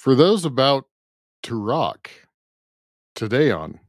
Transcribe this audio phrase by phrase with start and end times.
[0.00, 0.86] For those about
[1.42, 2.10] to rock,
[3.14, 3.80] today on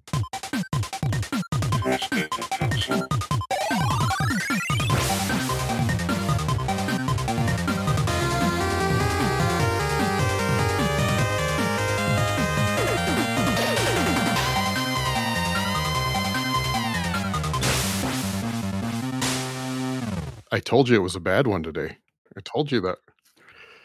[20.52, 22.00] I told you it was a bad one today.
[22.36, 22.98] I told you that.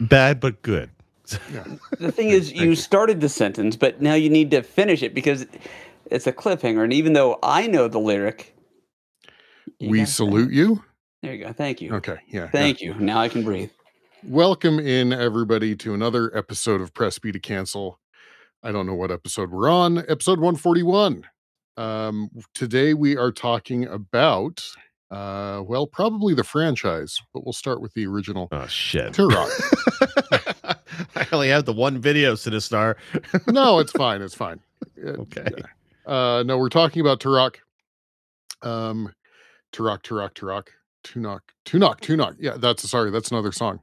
[0.00, 0.90] Bad but good.
[1.52, 1.64] Yeah.
[1.98, 2.74] The thing is, you you.
[2.76, 5.46] started the sentence, but now you need to finish it because
[6.06, 6.84] it's a cliffhanger.
[6.84, 8.54] And even though I know the lyric,
[9.80, 10.82] we gotta- salute you.
[11.22, 11.52] There you go.
[11.52, 11.94] Thank you.
[11.94, 12.18] Okay.
[12.28, 12.42] Yeah.
[12.42, 12.50] yeah.
[12.50, 12.94] Thank you.
[12.94, 13.70] Now I can breathe.
[14.22, 17.98] Welcome in everybody to another episode of Press B to Cancel.
[18.62, 19.98] I don't know what episode we're on.
[19.98, 21.24] Episode 141.
[21.76, 24.64] Um, today we are talking about
[25.10, 29.12] uh well, probably the franchise, but we'll start with the original Oh shit.
[29.12, 29.52] Turok.
[31.16, 32.96] I only have the one video, Sinistar.
[33.46, 34.22] no, it's fine.
[34.22, 34.60] It's fine.
[35.04, 35.46] Uh, Okay.
[36.06, 37.56] Uh no, we're talking about Turok.
[38.62, 39.12] Um
[39.72, 40.68] Turok, Turok, Turok,
[41.04, 42.36] Tunok, Tunok, Tunok.
[42.38, 43.80] Yeah, that's sorry, that's another song.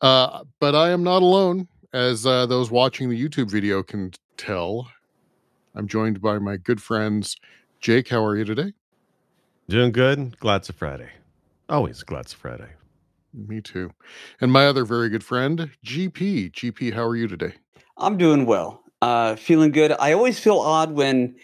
[0.00, 4.90] Uh, but I am not alone, as uh, those watching the YouTube video can tell.
[5.74, 7.36] I'm joined by my good friends.
[7.80, 8.74] Jake, how are you today?
[9.68, 10.38] Doing good.
[10.40, 11.08] Glad it's a Friday.
[11.68, 12.68] Always glad it's a Friday.
[13.34, 13.90] Me too.
[14.40, 16.52] And my other very good friend, GP.
[16.52, 17.54] GP, how are you today?
[17.98, 18.82] I'm doing well.
[19.02, 19.92] Uh, feeling good.
[19.98, 21.36] I always feel odd when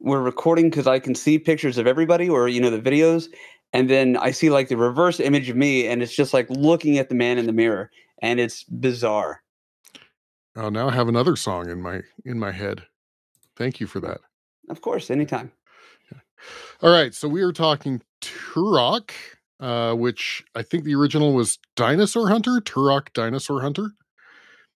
[0.00, 3.28] we're recording because I can see pictures of everybody or, you know, the videos.
[3.72, 6.98] And then I see like the reverse image of me and it's just like looking
[6.98, 7.90] at the man in the mirror
[8.22, 9.42] and it's bizarre.
[10.56, 12.82] Oh, now I have another song in my in my head.
[13.56, 14.20] Thank you for that.
[14.70, 15.52] Of course, anytime.
[16.82, 19.10] All right, so we are talking Turok,
[19.60, 23.90] uh, which I think the original was Dinosaur Hunter, Turok Dinosaur Hunter.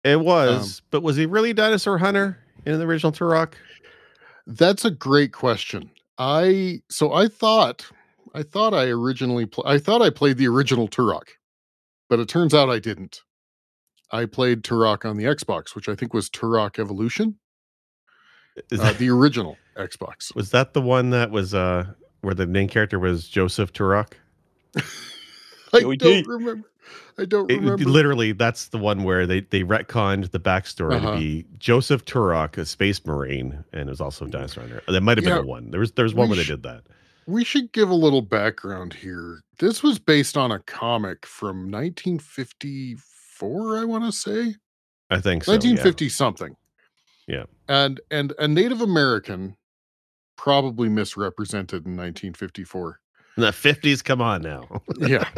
[0.04, 3.54] It was, but was he really Dinosaur Hunter in the original Turok?
[4.46, 5.92] That's a great question.
[6.18, 7.86] I so I thought
[8.34, 11.30] I thought I originally pl- I thought I played the original Turok,
[12.10, 13.22] but it turns out I didn't.
[14.12, 17.38] I played Turok on the Xbox, which I think was Turok Evolution,
[18.72, 20.34] Is uh, that, the original Xbox.
[20.34, 21.86] was that the one that was uh
[22.22, 24.14] where the main character was Joseph Turok?
[25.74, 26.70] I don't remember.
[27.20, 27.84] I don't It- remember.
[27.86, 31.12] literally, that's the one where they they retconned the backstory Uh-huh.
[31.14, 34.82] to be Joseph Turok, a space marine, and it was also a Dinosaur Hunter.
[34.88, 35.36] That might have Yeah.
[35.36, 35.72] been the one.
[35.72, 36.84] There was there's one We where they did that.
[37.26, 39.42] We should give a little background here.
[39.60, 41.70] This was based on a comic from
[42.62, 44.56] 1954, I want to say.
[45.10, 45.52] I think so.
[45.52, 45.58] yeah.
[45.58, 46.56] 1950 something.
[47.28, 47.44] Yeah.
[47.68, 49.58] And and a Native American
[50.38, 53.00] probably misrepresented in 1954.
[53.38, 54.68] In the fifties, come on now.
[55.00, 55.30] Yeah.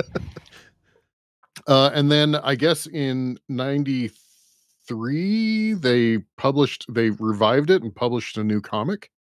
[1.68, 8.44] uh and then I guess in 93 they published they revived it and published a
[8.44, 9.12] new comic.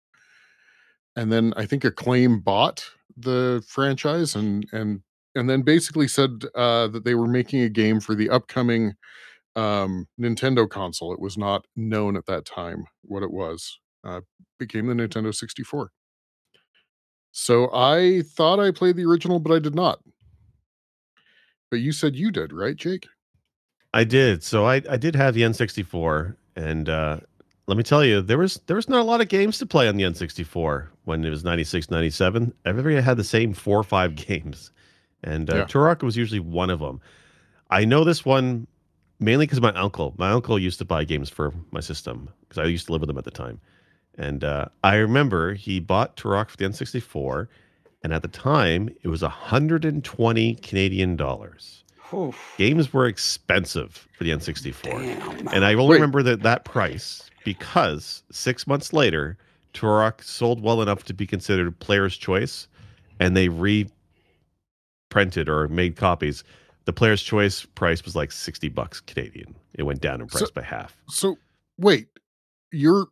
[1.17, 2.85] And then I think Acclaim bought
[3.17, 5.01] the franchise and and
[5.35, 8.93] and then basically said uh that they were making a game for the upcoming
[9.57, 11.13] um Nintendo console.
[11.13, 13.77] It was not known at that time what it was.
[14.05, 14.21] Uh
[14.57, 15.91] became the Nintendo 64.
[17.31, 19.99] So I thought I played the original, but I did not.
[21.71, 23.07] But you said you did, right, Jake?
[23.93, 24.43] I did.
[24.43, 27.19] So I, I did have the N64, and uh,
[27.67, 29.87] let me tell you, there was there was not a lot of games to play
[29.87, 32.53] on the N64 when it was 96, 97.
[32.65, 34.71] Everybody had the same four or five games,
[35.23, 35.65] and uh, Yeah.
[35.65, 36.99] Turok was usually one of them.
[37.69, 38.67] I know this one
[39.19, 40.15] mainly because my uncle.
[40.17, 43.09] My uncle used to buy games for my system because I used to live with
[43.09, 43.59] him at the time,
[44.19, 47.47] and uh, I remember he bought Turok for the N64,
[48.03, 52.33] and at the time it was 120 Canadian dollars Whew.
[52.57, 54.83] games were expensive for the N64.
[54.83, 55.47] Damn.
[55.47, 55.95] And I only Wait.
[55.95, 59.37] remember that that price because six months later,
[59.73, 62.67] Turok sold well enough to be considered player's choice,
[63.19, 63.89] and they reprinted
[65.47, 66.43] or made copies.
[66.85, 69.55] The player's choice price was like sixty bucks Canadian.
[69.75, 70.97] It went down in price So- by half.
[71.09, 71.37] So
[71.77, 72.07] wait,
[72.71, 73.07] you're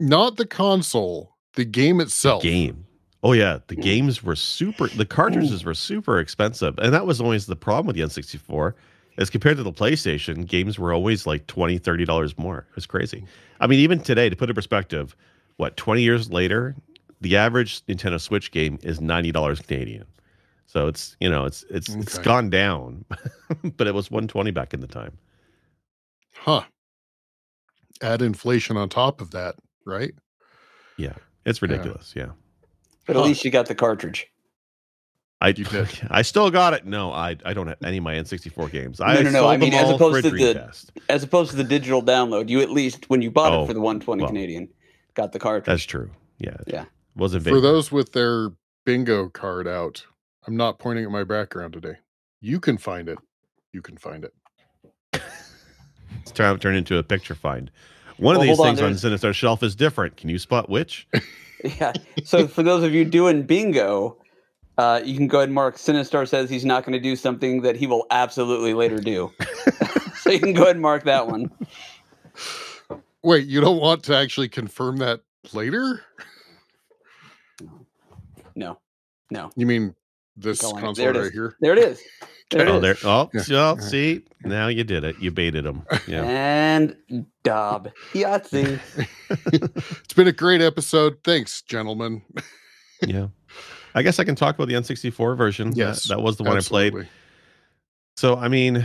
[0.00, 2.42] not the console, the game The itself.
[2.42, 2.86] game.
[3.22, 4.90] Oh yeah, the games were super.
[4.90, 8.74] The cartridges were super expensive, and that was always the problem with the N64.
[9.16, 12.66] As compared to the PlayStation, games were always like 20 dollars more.
[12.70, 13.24] It was crazy.
[13.60, 15.16] I mean, even today, to put it in perspective,
[15.56, 16.76] what twenty years later,
[17.20, 20.06] the average Nintendo Switch game is ninety dollars Canadian.
[20.66, 22.22] So it's you know it's it's it's Okay.
[22.24, 23.04] gone down,
[23.76, 25.16] but it was one twenty back in the time.
[26.34, 26.64] Huh.
[28.02, 30.12] Add inflation on top of that, right?
[30.96, 31.14] Yeah,
[31.44, 32.12] it's ridiculous.
[32.16, 32.30] Yeah,
[33.06, 33.26] But at Huh.
[33.28, 34.28] least you got the cartridge.
[35.40, 35.88] I You did.
[36.10, 36.86] I still got it.
[36.86, 39.00] No, I I don't have any of my N64 games.
[39.00, 40.90] I No, no, no, sold I mean, as opposed for to the- Dreamcast.
[41.08, 43.74] As opposed to the digital download, you at least when you bought Oh, it for
[43.74, 44.28] the 120 well.
[44.28, 44.68] Canadian,
[45.14, 45.66] got the cartridge.
[45.66, 46.10] That's true.
[46.38, 46.56] Yeah.
[46.66, 46.84] Yeah.
[47.16, 48.50] Wasn't For those with their
[48.86, 50.04] bingo card out,
[50.46, 51.96] I'm not pointing at my background today.
[52.40, 53.18] You can find it.
[53.72, 54.32] You can find it.
[56.22, 57.70] It's turned turn into a picture find.
[58.18, 60.16] One of Well, these hold on, things on, there's- Sinistar Shelf is different.
[60.16, 61.06] Can you spot which?
[61.80, 61.94] Yeah.
[62.24, 64.18] So for those of you doing bingo,
[64.76, 67.62] uh, you can go ahead and mark Sinistar says he's not going to do something
[67.62, 69.32] that he will absolutely later do.
[70.16, 71.50] so you can go ahead and mark that one.
[73.22, 75.22] Wait, you don't want to actually confirm that
[75.54, 76.02] later?
[78.54, 78.78] No,
[79.30, 79.48] no.
[79.56, 79.94] You mean
[80.36, 81.56] this console There right here?
[81.60, 82.02] There it is.
[82.50, 82.80] There oh, there.
[82.80, 82.92] there.
[82.94, 83.04] is.
[83.04, 83.42] Oh, Yeah.
[83.50, 85.16] well, see, now you did it.
[85.20, 85.82] You baited him.
[86.06, 86.22] Yeah.
[86.24, 86.96] And
[87.42, 87.90] Dob.
[88.12, 88.78] Yahtzee.
[90.04, 91.16] it's been a great episode.
[91.24, 92.22] Thanks, gentlemen.
[93.06, 93.28] yeah.
[93.94, 95.70] I guess I can talk about the N64 version.
[95.70, 97.08] That- Yes, that, was the one I played.
[98.16, 98.84] So I mean,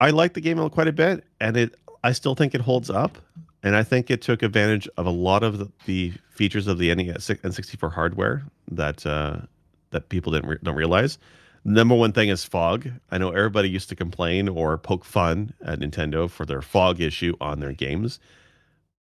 [0.00, 3.18] I like the game quite a bit, and it I still think it holds up,
[3.62, 6.94] and I think it took advantage of a lot of the, the features of the
[6.94, 9.38] NES N64 hardware that uh,
[9.90, 11.18] that people didn't re- don't realize.
[11.68, 12.88] Number one thing is fog.
[13.10, 17.34] I know everybody used to complain or poke fun at Nintendo for their fog issue
[17.42, 18.18] on their games.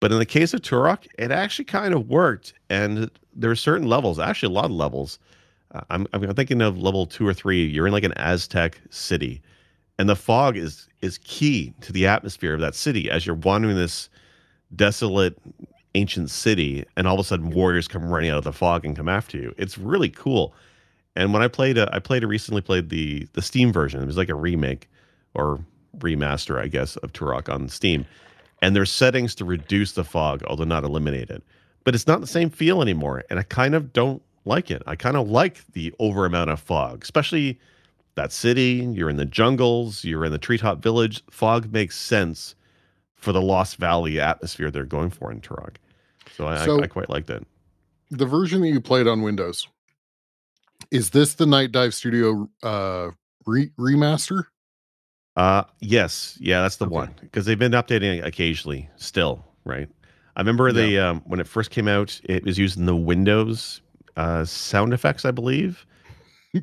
[0.01, 2.55] But in the case of Turok, it actually kind of worked.
[2.69, 5.21] And there are certain levels, actually a lot of levels.
[5.73, 7.65] Uh, I'm, I'm thinking of level two or three.
[7.65, 9.41] You're in like an Aztec city,
[10.01, 13.77] and the fog is is key to the atmosphere of that city as you're wandering
[13.77, 14.09] this
[14.75, 15.39] desolate
[15.95, 18.97] ancient city, and all of a sudden warriors come running out of the fog and
[18.97, 19.55] come after you.
[19.57, 20.53] It's really cool.
[21.17, 24.03] And when I played, uh, I played, recently played the the Steam version.
[24.03, 24.89] It was like a remake
[25.35, 25.65] or
[25.99, 28.07] remaster, I guess, of Turok on Steam.
[28.63, 31.43] And there's settings to reduce the fog, although not eliminate it.
[31.85, 34.83] But it's not the same feel anymore, and I kind of don't like it.
[34.87, 37.59] I kind of like the over amount of fog, especially
[38.17, 38.87] that city.
[38.93, 41.23] You're in the jungles, you're in the treetop village.
[41.31, 42.55] Fog makes sense
[43.15, 45.77] for the Lost Valley atmosphere they're going for in Turok.
[46.37, 47.47] So I, So- I, I quite liked it.
[48.11, 49.67] The version that you played on Windows,
[50.91, 53.11] is this the Nightdive Studio uh,
[53.47, 54.45] re- remaster?
[55.37, 56.95] Uh yes, yeah, that's the Okay.
[56.95, 58.89] one because they've been updating occasionally.
[58.97, 59.89] Still, right?
[60.37, 63.81] I remember the um, when it first came out, it was using the Windows
[64.17, 65.87] uh, sound effects, I believe.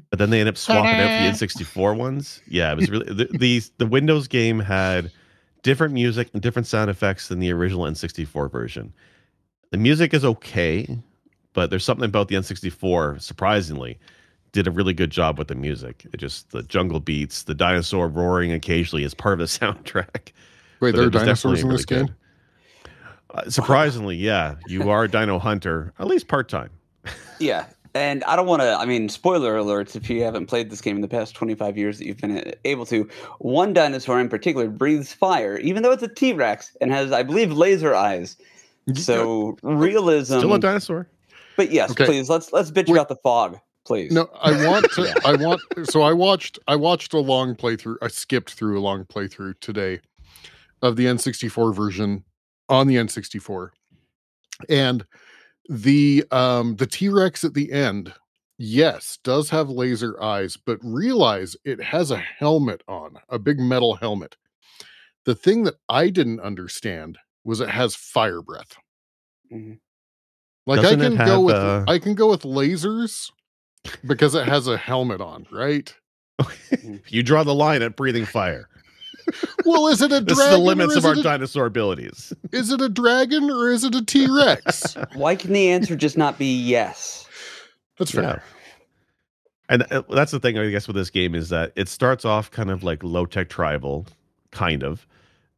[0.10, 2.42] But then they ended up swapping out the N64 ones.
[2.46, 5.12] Yeah, it was really the, the the Windows game had
[5.64, 8.94] different music and different sound effects than the original N64 version.
[9.72, 11.00] The music is okay,
[11.54, 13.98] but there's something about the N64 surprisingly
[14.58, 16.06] did a really good job with the music.
[16.12, 20.32] It just the jungle beats, the dinosaur roaring occasionally is part of the soundtrack.
[20.82, 22.06] Wait, But there are it was dinosaurs in definitely this really game?
[22.08, 22.16] good.
[23.30, 26.70] Uh, surprisingly, yeah, you are a dino hunter, at least part time.
[27.40, 27.66] Yeah.
[27.94, 30.96] And I don't want to, I mean, spoiler alerts if you haven't played this game
[30.98, 33.10] in the past 25 years that you've been able to.
[33.40, 37.24] One dinosaur in particular breathes fire, even though it's a T Rex and has, I
[37.24, 38.38] believe, laser eyes.
[38.94, 40.38] So realism.
[40.40, 41.08] Still a dinosaur.
[41.58, 42.06] but yes, Okay.
[42.06, 42.92] please, let's let's bitch Wait.
[42.98, 44.12] about the fog, please.
[44.12, 45.22] No, I want to.
[45.26, 45.62] I want.
[45.90, 46.60] So I watched.
[46.68, 47.96] I watched a long playthrough.
[48.02, 50.02] I skipped through a long playthrough today
[50.82, 52.24] of the N64 version
[52.70, 53.70] on the N64,
[54.70, 55.06] and
[55.70, 58.14] the um the T Rex at the end,
[58.58, 63.96] yes, does have laser eyes, but realize it has a helmet on, a big metal
[63.96, 64.36] helmet.
[65.26, 68.78] The thing that I didn't understand was it has fire breath.
[69.52, 69.80] Mhm.
[70.66, 73.32] Like Doesn't I can have, go with uh, I can go with lasers
[74.06, 75.94] because it has a helmet on, right?
[77.08, 78.70] you draw the line at breathing fire.
[79.66, 80.54] Well, is it a This dragon?
[80.54, 82.32] is the limits or of our a, dinosaur abilities.
[82.52, 84.96] Is it a dragon or is it a T Rex?
[85.16, 87.28] Why can the answer just not be yes?
[87.98, 88.24] That's fair.
[88.24, 88.40] Yeah.
[89.70, 92.52] And uh, that's the thing, I guess, with this game is that it starts off
[92.52, 94.06] kind of like low tech tribal,
[94.52, 95.06] kind of.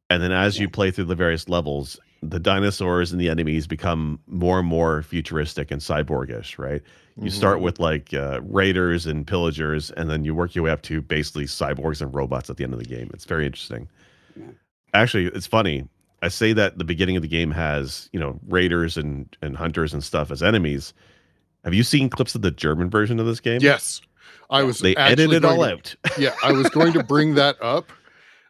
[0.09, 4.19] And then as you play through the various levels, the dinosaurs and the enemies become
[4.27, 6.81] more and more futuristic and cyborgish, right?
[7.21, 7.61] You start Mhm.
[7.63, 11.45] with like uh, raiders and pillagers, and then you work your way up to basically
[11.45, 13.09] cyborgs and robots at the end of the game.
[13.13, 13.87] It's very interesting.
[14.37, 14.45] Yeah.
[14.93, 15.87] Actually, it's funny.
[16.21, 19.93] I say that the beginning of the game has, you know, raiders and, and hunters
[19.93, 20.93] and stuff as enemies.
[21.63, 23.59] Have you seen clips of the German version of this game?
[23.61, 24.01] Yes,
[24.49, 24.79] I was.
[24.79, 25.95] They edited it all to- out.
[26.17, 27.91] Yeah, I was going to bring that up.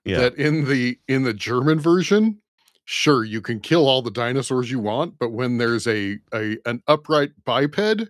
[0.06, 0.20] Yeah.
[0.20, 2.40] That in the in the German version,
[2.92, 6.82] sure you can kill all the dinosaurs you want, but when there's a a an
[6.88, 8.10] upright biped,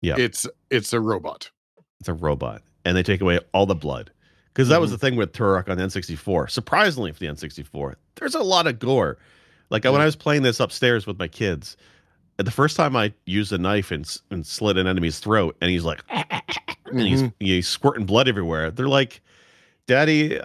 [0.00, 0.14] Yeah.
[0.18, 1.50] it's it's a robot.
[2.00, 4.10] it's a robot, and they take away all the blood.
[4.54, 4.94] Because that was Mhm.
[4.94, 6.48] the thing with Turok on the N64.
[6.50, 9.18] Surprisingly, for the N64, there's a lot of gore.
[9.68, 11.76] Like when I was playing this upstairs with my kids,
[12.38, 15.84] the first time I used a knife and, and slit an enemy's throat, and he's
[15.84, 16.02] like,
[16.86, 17.32] and he's, Mhm.
[17.38, 18.70] he's squirting blood everywhere.
[18.70, 19.20] They're like,
[19.86, 20.40] Daddy,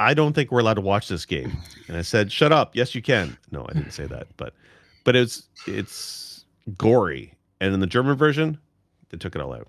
[0.00, 1.56] I don't think we're allowed to watch this game.
[1.86, 2.74] And I said, Shut up.
[2.74, 3.36] Yes, you can.
[3.52, 4.54] No, I didn't say that, but
[5.04, 6.44] but it's it's
[6.76, 7.34] gory.
[7.60, 8.58] And in the German version,
[9.10, 9.68] they took it all out.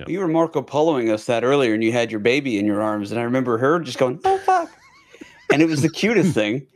[0.00, 0.06] Yeah.
[0.08, 3.10] You were Marco Poloing us that earlier, and you had your baby in your arms,
[3.12, 4.70] and I remember her just going, "Oh fuck,"
[5.52, 6.66] and it was the cutest thing.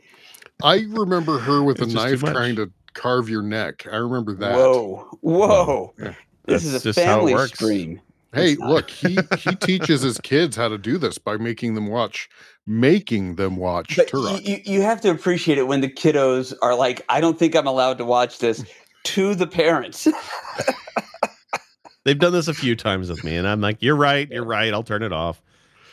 [0.63, 3.87] I remember her with a It's just knife trying to carve your neck.
[3.91, 4.53] I remember that.
[4.55, 5.93] Whoa, whoa!
[5.97, 6.13] Yeah.
[6.45, 7.53] This That's is a just how it family works.
[7.53, 8.01] stream.
[8.33, 12.29] Hey, look, he he teaches his kids how to do this by making them watch
[12.67, 14.45] making them watch But you, Turok.
[14.45, 17.65] you, you have to appreciate it when the kiddos are like, "I don't think I'm
[17.67, 18.63] allowed to watch this."
[19.05, 20.05] To the parents,
[22.03, 24.73] They've done this a few times with me, and I'm like, You're right, you're right,
[24.73, 25.41] I'll turn it off.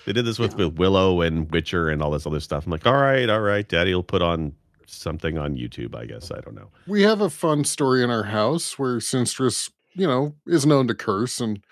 [0.06, 2.66] They did this with, with Willow and Witcher and all this other stuff.
[2.66, 4.52] I'm like, all right, all right, Daddy will put on
[4.86, 6.30] something on YouTube, I guess.
[6.30, 6.68] I don't know.
[6.86, 10.94] we have a fun story in our house where Sinstress, you know, is known to
[10.94, 11.64] curse and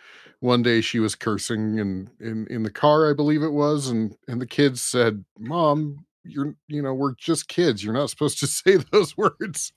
[0.42, 4.14] one day she was cursing in, in in the car, I believe it was, and
[4.28, 7.82] and the kids said, "Mom, you're you know, we're just kids.
[7.84, 9.72] You're not supposed to say those words."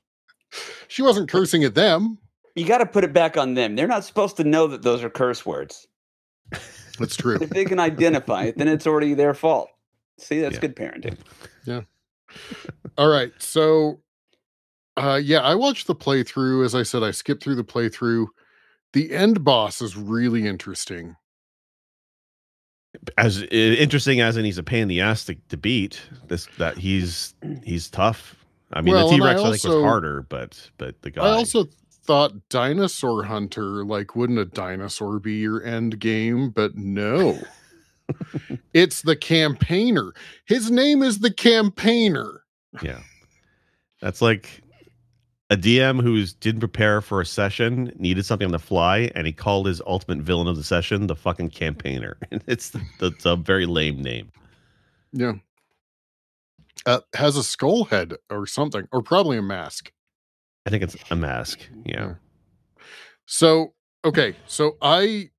[0.87, 2.17] She wasn't cursing at them.
[2.55, 3.75] you got to put it back on them.
[3.75, 5.85] They're not supposed to know that those are curse words.
[6.97, 7.37] That's true.
[7.41, 9.69] If they can identify it, then it's already their fault.
[10.17, 10.61] See, that's Yeah.
[10.61, 11.17] good parenting.
[11.65, 11.81] Yeah.
[12.97, 13.33] All right.
[13.37, 13.99] So
[14.97, 16.63] uh yeah, I watched the playthrough.
[16.63, 18.27] As I said, I skipped through the playthrough.
[18.95, 21.17] The end boss is really interesting.
[23.17, 26.77] As interesting as and he's a pain in the ass to, to beat, this that
[26.77, 28.37] he's he's tough.
[28.71, 31.23] I mean, Well, the T Rex I, think was harder, but but the guy.
[31.23, 31.65] I also
[32.05, 36.51] thought Dinosaur Hunter, like, wouldn't a dinosaur be your end game?
[36.51, 37.37] But no.
[38.73, 40.13] it's the campaigner.
[40.45, 42.43] His name is the campaigner.
[42.81, 43.01] Yeah.
[43.99, 44.61] That's like
[45.51, 49.33] a DM who's didn't prepare for a session, needed something on the fly, and he
[49.33, 52.17] called his ultimate villain of the session the fucking campaigner.
[52.47, 54.31] It's that's a very lame name.
[55.11, 55.33] Yeah.
[56.85, 59.91] Uh, has a skull head or something, or probably a mask.
[60.65, 61.59] I think it's a mask.
[61.85, 62.15] Yeah.
[63.25, 63.73] So,
[64.03, 64.35] okay.
[64.45, 65.29] So I,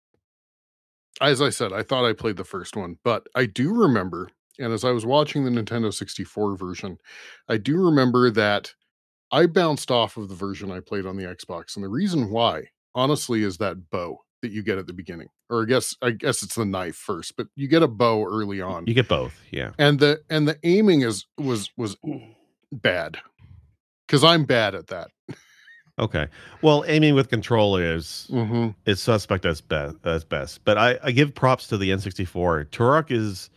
[1.20, 4.72] as I said, I thought I played the first one, but I do remember, and
[4.72, 6.98] as I was watching the Nintendo 64 version,
[7.48, 8.72] I do remember that
[9.32, 11.74] I bounced off of the version I played on the Xbox.
[11.76, 12.64] And the reason why,
[12.94, 15.28] honestly, is that bow that you get at the beginning.
[15.50, 18.60] Or I guess I guess it's the knife first, but you get a bow early
[18.60, 18.86] on.
[18.86, 19.40] You get both.
[19.50, 19.72] Yeah.
[19.78, 21.96] and the and the aiming is was was
[22.72, 23.18] bad.
[24.08, 25.08] Cuz I'm bad at that.
[25.98, 26.26] Okay.
[26.60, 28.68] Well, aiming with controllers Mm-hmm.
[28.84, 30.62] is suspect as best as best.
[30.64, 32.66] But I, I give props to the N64.
[32.66, 33.48] Turok is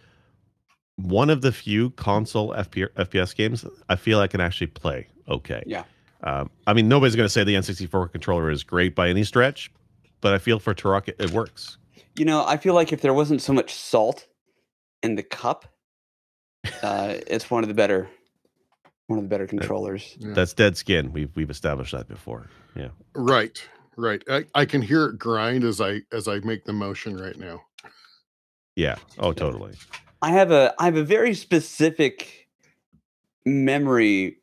[1.04, 5.64] one of the few console FP, FPS games I feel I can actually play okay.
[5.66, 5.84] Yeah.
[6.24, 9.72] Um, I mean, nobody's going to say the N64 controller is great by any stretch,
[10.20, 11.78] but I feel for Turok it, it works.
[12.18, 14.28] You know, I feel like if there wasn't so much salt
[15.02, 15.66] in the cup,
[16.84, 18.10] uh, it's one of the better,
[19.08, 20.18] one of the better controllers.
[20.20, 20.34] Yeah.
[20.34, 21.14] That's dead skin.
[21.14, 22.50] We've we've established that before.
[22.76, 22.90] Yeah.
[23.16, 23.64] Right.
[23.96, 24.22] Right.
[24.30, 27.62] I, I can hear it grind as I as I make the motion right now.
[28.76, 28.96] Yeah.
[29.18, 29.76] Oh, totally.
[30.22, 32.48] I have a I have a very specific
[33.46, 34.38] memory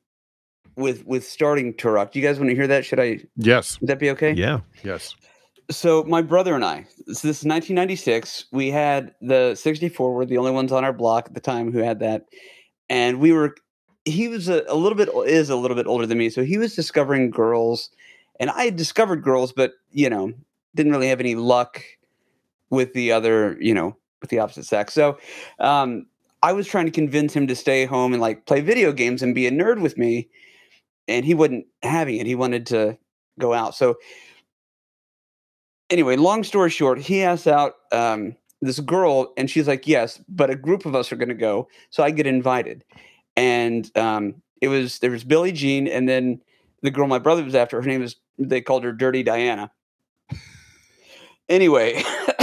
[0.76, 2.12] with with starting Turok.
[2.12, 2.84] Do you guys want to hear that?
[2.84, 3.20] Should I?
[3.36, 3.80] Yes.
[3.80, 4.32] Would that be okay?
[4.32, 4.60] Yeah.
[4.82, 5.14] Yes.
[5.70, 8.46] So my brother and I, so this is 1996.
[8.52, 10.14] We had the 64.
[10.14, 12.26] We're the only ones on our block at the time who had that,
[12.88, 13.56] and we were.
[14.04, 16.56] He was a, a little bit is a little bit older than me, so he
[16.56, 17.90] was discovering girls,
[18.38, 20.32] and I had discovered girls, but you know
[20.76, 21.82] didn't really have any luck
[22.70, 24.94] with the other, you know, with the opposite sex.
[24.94, 25.18] So
[25.58, 26.06] um,
[26.42, 29.34] I was trying to convince him to stay home and like play video games and
[29.34, 30.28] be a nerd with me,
[31.08, 32.26] and he wasn't having it.
[32.26, 32.98] He wanted to
[33.38, 33.74] go out.
[33.74, 33.96] So
[35.90, 40.50] anyway, long story short, he asks out um, this girl, and she's like, "Yes, but
[40.50, 42.84] a group of us are going to go." So I get invited,
[43.36, 46.40] and um, it was there was Billie Jean, and then
[46.82, 47.80] the girl my brother was after.
[47.80, 49.70] Her name is they called her Dirty Diana.
[51.48, 52.02] anyway,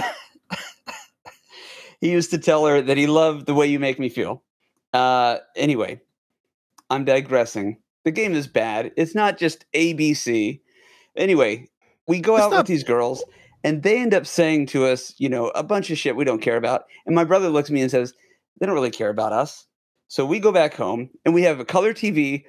[2.03, 4.43] he used to tell her that he loved the way you make me feel.
[4.91, 6.01] Uh, anyway,
[6.89, 7.77] I'm digressing.
[8.03, 8.91] The game is bad.
[8.98, 10.60] It's not just ABC.
[11.15, 11.69] Anyway,
[12.05, 13.24] we go It's out not- with these girls,
[13.63, 16.41] and they end up saying to us, you know, a bunch of shit we don't
[16.41, 16.88] care about.
[17.05, 18.13] And my brother looks at me and says,
[18.60, 19.65] they don't really care about us.
[20.10, 22.43] So we go back home, and we have a color TV.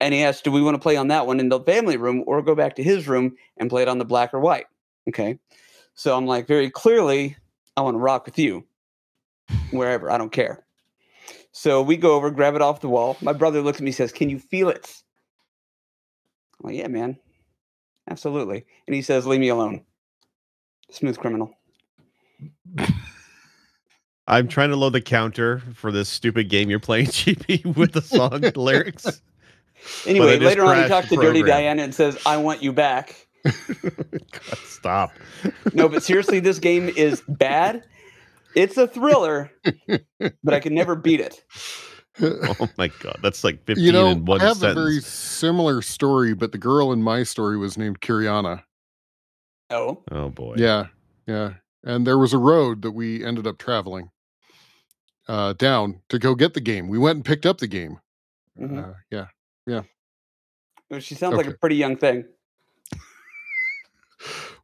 [0.00, 2.24] And he asks, do we want to play on that one in the family room
[2.26, 4.64] or go back to his room and play it on the black or white?
[5.10, 5.38] Okay.
[5.94, 7.36] So I'm like, very clearly,
[7.76, 8.64] I want to rock with you
[9.70, 10.10] wherever.
[10.10, 10.64] I don't care.
[11.52, 13.16] So we go over, grab it off the wall.
[13.20, 14.92] My brother looks at me and says, Can you feel it?
[16.60, 17.18] I'm like, Yeah, man.
[18.08, 18.66] Absolutely.
[18.86, 19.82] And he says, "Leave me alone."
[20.90, 21.56] Smooth criminal.
[24.26, 28.02] I'm trying to load the counter for this stupid game you're playing, GP, with the
[28.02, 29.22] song lyrics.
[30.06, 31.42] Anyway, later on, he talks to Dirty.
[31.42, 35.12] Diana and says, "I want you back." God, stop.
[35.74, 37.84] No, but seriously, this game is bad.
[38.54, 39.50] It's a thriller,
[40.42, 41.44] but I can never beat it.
[42.20, 44.78] Oh my god, that's like 15 you know, in one I have sentence.
[44.78, 48.62] a very similar story, but the girl in my story was named Kiriana.
[49.70, 50.54] Oh, Oh boy.
[50.56, 50.86] Yeah,
[51.26, 51.54] yeah.
[51.82, 54.10] And there was a road that we ended up traveling
[55.26, 56.86] uh, down to go get the game.
[56.86, 57.98] We went and picked up the game.
[58.56, 58.90] Mhm.
[58.92, 59.82] Uh, yeah.
[60.88, 62.26] Well, she sounds like a pretty young thing.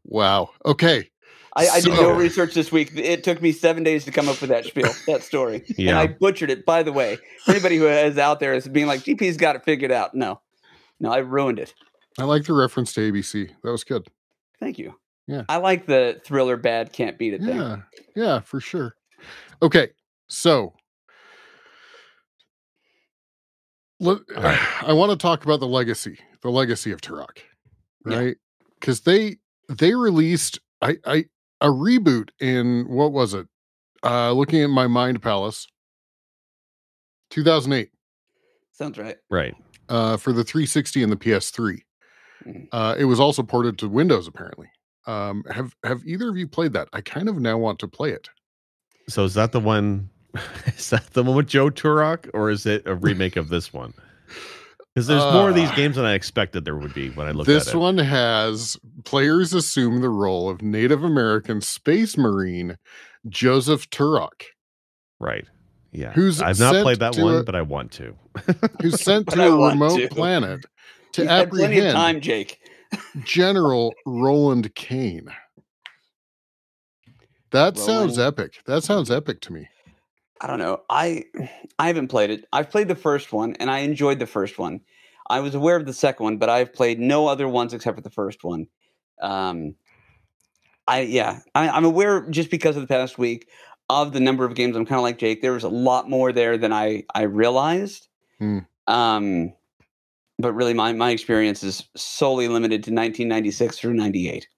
[0.05, 0.51] Wow.
[0.65, 1.10] Okay.
[1.57, 2.93] I, I did no research this week.
[2.95, 6.07] It took me seven days to come up with that spiel, that story, and I
[6.07, 6.65] butchered it.
[6.65, 9.65] By the way, for anybody who is out there is being like, "GP's got it
[9.65, 10.41] figured out." No,
[11.01, 11.75] no, I ruined it.
[12.19, 13.51] I like the reference to ABC.
[13.63, 14.09] That was good.
[14.61, 14.95] Thank you.
[15.27, 15.45] Yeah.
[15.49, 17.57] I like the thriller bad can't beat it thing.
[17.57, 17.77] Yeah.
[18.17, 18.95] Yeah, for sure.
[19.63, 19.91] Okay.
[20.29, 20.75] So
[24.01, 24.83] let, All right.
[24.83, 27.39] I want to talk about the legacy, the legacy of Turok,
[28.05, 28.37] right?
[28.79, 29.37] Because they
[29.69, 31.27] they released I I
[31.61, 33.47] a reboot in what was it?
[34.03, 35.67] Uh looking at my mind palace
[37.31, 37.91] 2008
[38.73, 39.17] Sounds right.
[39.31, 39.55] Right.
[39.89, 41.83] uh for the 360 and the PS3.
[42.47, 42.69] Mhm.
[42.73, 44.69] Uh it was also ported to Windows apparently.
[45.07, 46.89] Um have have either of you played that?
[46.93, 48.29] I kind of now want to play it.
[49.09, 50.09] So is that the one?
[50.67, 53.93] Is that the one with Joe Turok, or is it a remake of this one?
[54.95, 57.31] Because there's more of these Uh, games than I expected there would be when I
[57.31, 62.77] looked at This one has players assume the role of Native American space marine
[63.29, 64.43] Joseph Turok,
[65.21, 65.45] Right.
[65.93, 66.13] Yeah.
[66.13, 68.17] Who's I've not played that one, a- but I want to.
[68.83, 70.09] who's sent to a remote to.
[70.09, 70.65] planet
[71.13, 72.59] to You had plenty of apprehend time, Jake.
[73.25, 75.29] General Roland Kane.
[77.53, 78.61] That sounds epic.
[78.67, 79.69] That sounds epic to me.
[80.41, 80.83] I don't know.
[80.89, 81.25] I
[81.79, 82.47] I haven't played it.
[82.53, 84.81] I've played the first one and I enjoyed the first one.
[85.29, 88.03] I was aware of the second one, but I've played no other ones except for
[88.03, 88.67] the first one.
[89.21, 89.77] Um,
[90.89, 93.49] I yeah, I, I'm aware just because of the past week
[93.89, 94.77] of the number of games.
[94.77, 95.43] I'm kind of like Jake.
[95.43, 98.09] There was a lot more there than I I realized.
[98.39, 98.61] Hmm.
[98.87, 99.53] Um,
[100.39, 104.49] but really, my my experience is solely limited to 1996 through 98.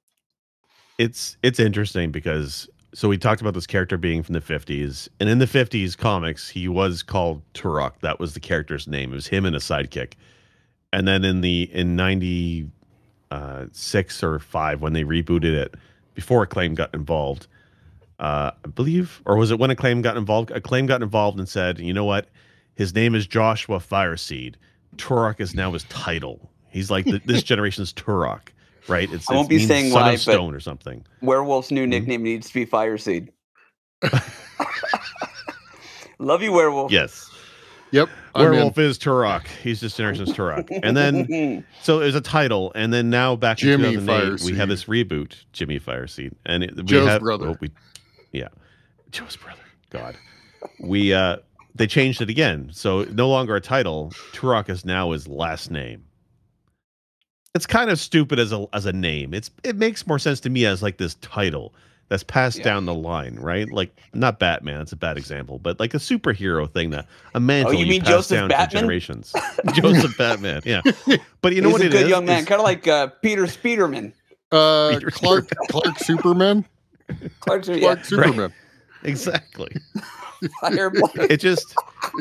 [0.99, 5.29] it's it's interesting because so we talked about this character being from the 50s and
[5.29, 7.93] in the 50s comics he was called Turok.
[8.01, 9.13] That was the character's name.
[9.13, 10.13] It was him and a sidekick.
[10.93, 15.75] And then in the in 96 or 5 when they rebooted it
[16.15, 17.47] before acclaim got involved
[18.19, 20.51] uh i believe or was it when acclaim got involved?
[20.51, 22.29] Acclaim got involved and said you know what?
[22.75, 24.57] His name is joshua fireseed.
[24.97, 26.51] Turok is now his title.
[26.69, 28.49] He's like th- this generation's turok
[28.89, 31.71] right it's I won't it be saying son why, of but- stone or something Werewolf's
[31.71, 31.91] new Mhm.
[31.91, 33.29] nickname needs to be Fireseed.
[36.19, 36.91] Love you, Werewolf.
[36.93, 37.29] yes
[37.93, 38.09] Yep.
[38.35, 39.47] Werewolf is Turok.
[39.63, 40.67] He's this generation's Turok.
[40.83, 42.73] And then, so there's a title.
[42.75, 46.33] And then now back Jimmy in 2008, we have this reboot, Jimmy Fireseed.
[46.47, 47.49] And it, we Joe's have, brother.
[47.49, 47.71] oh, we,
[48.33, 48.49] yeah.
[49.11, 49.61] Joe's brother.
[49.91, 50.17] God.
[50.81, 51.37] We, uh,
[51.75, 52.71] they changed it again.
[52.73, 54.11] So no longer a title.
[54.33, 56.03] Turok is now his last name.
[57.55, 59.35] It's kind of stupid as a as a name.
[59.35, 61.75] It's it makes more sense to me as like this title
[62.09, 62.65] that's passed Yeah.
[62.65, 63.71] down the line, right?
[63.71, 67.73] Like not Batman, it's a bad example, but like a superhero thing that a mantle
[67.75, 68.81] Oh, you mean pass Joseph down Batman?
[68.83, 69.33] generations.
[69.75, 70.81] Joseph Batman, yeah.
[71.43, 72.09] But you know He's what a it good is?
[72.09, 74.13] young man, Is- kind of like uh, Peter Speederman.
[74.51, 76.65] Uh, Peter Clark Clark Superman.
[77.41, 78.53] Clark, yeah, Clark Superman.
[79.05, 79.75] Exactly.
[80.61, 81.11] Fireball.
[81.15, 81.75] It just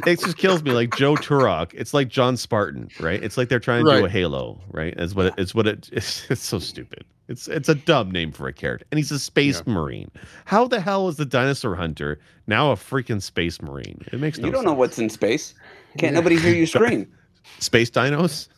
[0.05, 1.73] it just kills me like Joe Turok.
[1.73, 3.21] It's like John Spartan, right?
[3.23, 4.93] It's like they're trying to do a Halo, right?
[4.97, 7.03] It's what it, it's what it it's, it's so stupid.
[7.27, 10.11] It's it's a dumb name for a character, and he's a space marine.
[10.45, 14.03] How the hell is the dinosaur hunter now a freaking space marine?
[14.11, 14.77] It makes no You don't know sense.
[14.79, 15.55] what's in space.
[15.97, 17.11] Can't nobody hear you scream.
[17.59, 18.49] space dinos.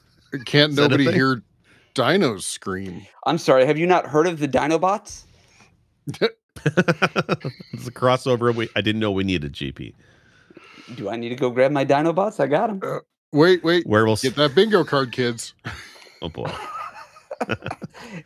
[0.46, 1.14] Can't Is that a nobody thing?
[1.16, 1.42] hear
[1.96, 3.06] dinos scream?
[3.26, 3.66] I'm sorry.
[3.66, 5.24] Have you not heard of the Dinobots?
[6.66, 8.54] it's a crossover.
[8.54, 9.94] We, I didn't know we needed GP.
[10.96, 12.40] Do I need to go grab my Dinobots?
[12.40, 12.80] I got them.
[12.84, 13.00] Uh,
[13.32, 13.86] wait, wait.
[13.88, 14.22] Werewolves.
[14.22, 15.54] Get that bingo card, kids.
[16.22, 16.52] Oh boy.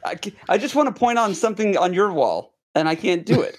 [0.06, 3.42] I, I just want to point on something on your wall, and I can't do
[3.42, 3.58] it.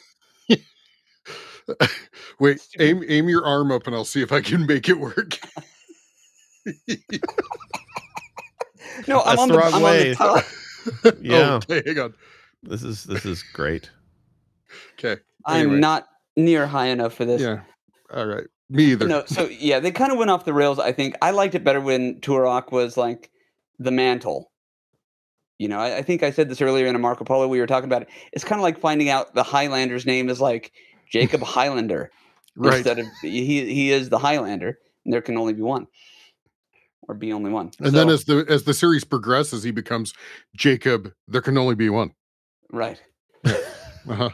[2.39, 5.39] Wait, aim aim your arm up and I'll see if I can make it work.
[9.07, 10.45] No, I'm on the the, I'm on the top.
[11.05, 11.35] Oh, yeah.
[11.37, 12.15] Oh, okay, hang on.
[12.63, 13.91] This is this is great.
[14.99, 15.21] Okay.
[15.45, 17.41] I'm not near high enough for this.
[17.41, 17.61] Yeah.
[18.13, 18.45] All right.
[18.71, 19.07] Me either.
[19.09, 20.79] No, so yeah, they kind of went off the rails.
[20.79, 23.31] I think I liked it better when Turok was like
[23.79, 24.51] the mantle.
[25.59, 27.49] You know, I, I think I said this earlier in a Marco Polo.
[27.49, 28.09] We were talking about it.
[28.33, 30.73] It's kind of like finding out the Highlander's name is like
[31.11, 32.11] Jacob Highlander
[32.57, 32.75] Right.
[32.75, 33.41] instead of he
[33.73, 35.87] he is the Highlander, and there can only be one,
[37.09, 37.71] or be only one.
[37.79, 40.13] And then as the as the series progresses, he becomes
[40.57, 41.13] Jacob.
[41.29, 42.13] There can only be one.
[42.73, 43.01] right,
[43.47, 44.31] Uh-huh.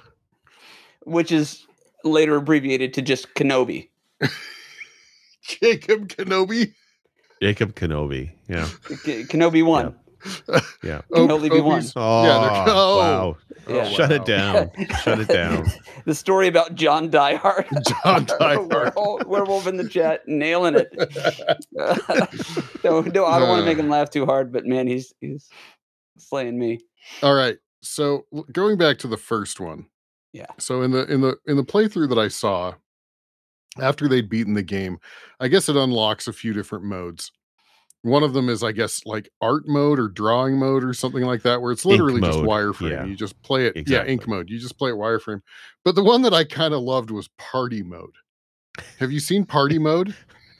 [1.05, 1.67] Which is
[2.05, 3.89] later abbreviated to just Kenobi.
[5.43, 6.73] Jacob Kenobi.
[7.43, 8.33] Jacob Kenobi.
[8.49, 8.69] Yeah.
[9.05, 9.95] K- Kenobi one.
[10.83, 11.03] Yeah.
[11.13, 11.83] Can only be one.
[11.83, 12.99] Kobe's- Oh, they're- oh.
[12.99, 13.37] wow.
[13.67, 13.85] Oh, yeah.
[13.91, 14.71] Shut it down.
[15.03, 15.67] Shut it down.
[16.07, 17.67] the story about John Diehard.
[18.05, 18.71] John Diehard.
[18.73, 20.89] werewolf, werewolf in the chat, nailing it.
[22.85, 23.65] no, no, I don't want to uh.
[23.65, 25.49] make him laugh too hard, but man, he's he's
[26.19, 26.81] slaying me.
[27.23, 27.57] All right.
[27.83, 29.87] So going back to the first one.
[30.35, 30.47] Yeah.
[30.59, 32.75] So in the in the in the playthrough that I saw,
[33.81, 34.99] after they'd beaten the game,
[35.41, 37.31] I guess it unlocks a few different modes.
[38.03, 41.41] One of them is, I guess, like art mode or drawing mode or something like
[41.43, 42.91] that, where it's literally just wireframe.
[42.91, 43.05] yeah.
[43.07, 43.77] You just play it.
[43.77, 43.95] Exactly.
[44.09, 44.51] Yeah, ink mode.
[44.51, 45.41] You just play it wireframe.
[45.85, 48.13] But the one that I kind of loved was party mode.
[48.99, 50.15] Have you seen party mode?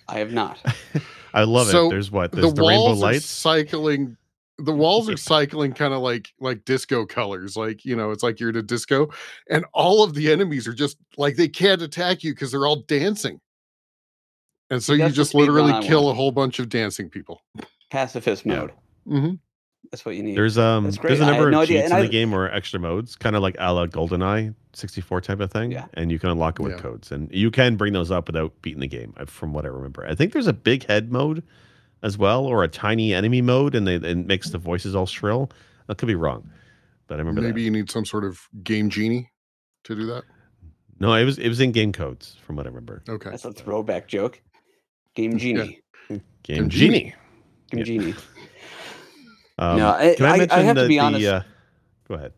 [0.09, 0.59] I have not.
[1.35, 1.91] I love So, it.
[1.91, 2.33] There's what?
[2.33, 3.27] There's the the, rainbow walls are lights.
[3.27, 4.17] cycling
[4.59, 8.39] the walls are cycling kind of like like disco colors like you know it's like
[8.39, 9.09] you're at a disco
[9.51, 12.83] and all of the enemies are just like they can't attack you because they're all
[12.83, 13.41] dancing
[14.71, 17.43] and so you That's the just literally kill a whole bunch of dancing people
[17.91, 18.61] Pacifist Yeah.
[18.61, 18.73] mode.
[19.07, 19.31] hmm
[19.91, 20.37] That's what you need.
[20.37, 21.19] There's um there's great.
[21.21, 23.37] a I had number of idea, cheats and in the game or extra modes, kind
[23.37, 25.71] of like a la GoldenEye 64 type of thing.
[25.73, 25.87] Yeah.
[25.95, 26.79] And you can unlock it with Yeah.
[26.79, 27.13] codes.
[27.13, 30.05] And you can bring those up without beating the game, uh, from what I remember.
[30.07, 31.43] I think there's a big head mode
[32.05, 35.51] as well, or a tiny enemy mode, and they it makes the voices all shrill.
[35.89, 36.49] I could be wrong.
[37.09, 37.65] But I remember maybe that.
[37.65, 39.31] you need some sort of game genie
[39.85, 40.23] to do that
[41.01, 43.03] No, it was it was in game codes, from what I remember.
[43.09, 44.41] okay That's a throwback joke.
[45.15, 45.81] Game Genie.
[46.09, 47.15] Game Game Genie.
[47.71, 47.85] Game Yeah.
[47.85, 48.15] Genie.
[49.59, 51.43] Um, No, I- can I- I mention have to the- be the, uh,
[52.09, 52.33] go ahead.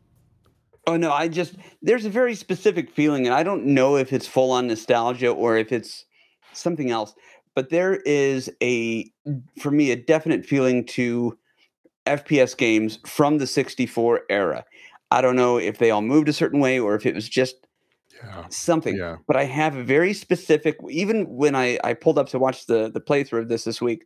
[0.86, 4.26] Oh no, I just there's a very specific feeling, and I don't know if it's
[4.28, 6.04] full on nostalgia or if it's
[6.52, 7.14] something else.
[7.56, 9.10] But there is a
[9.60, 11.36] for me a definite feeling to
[12.06, 14.64] FPS games from the 64 era.
[15.10, 17.56] I don't know if they all moved a certain way or if it was just
[18.22, 18.96] yeah something.
[18.96, 20.76] yeah But I have a very specific.
[20.90, 24.04] Even when I I pulled up to watch the the playthrough of this this week,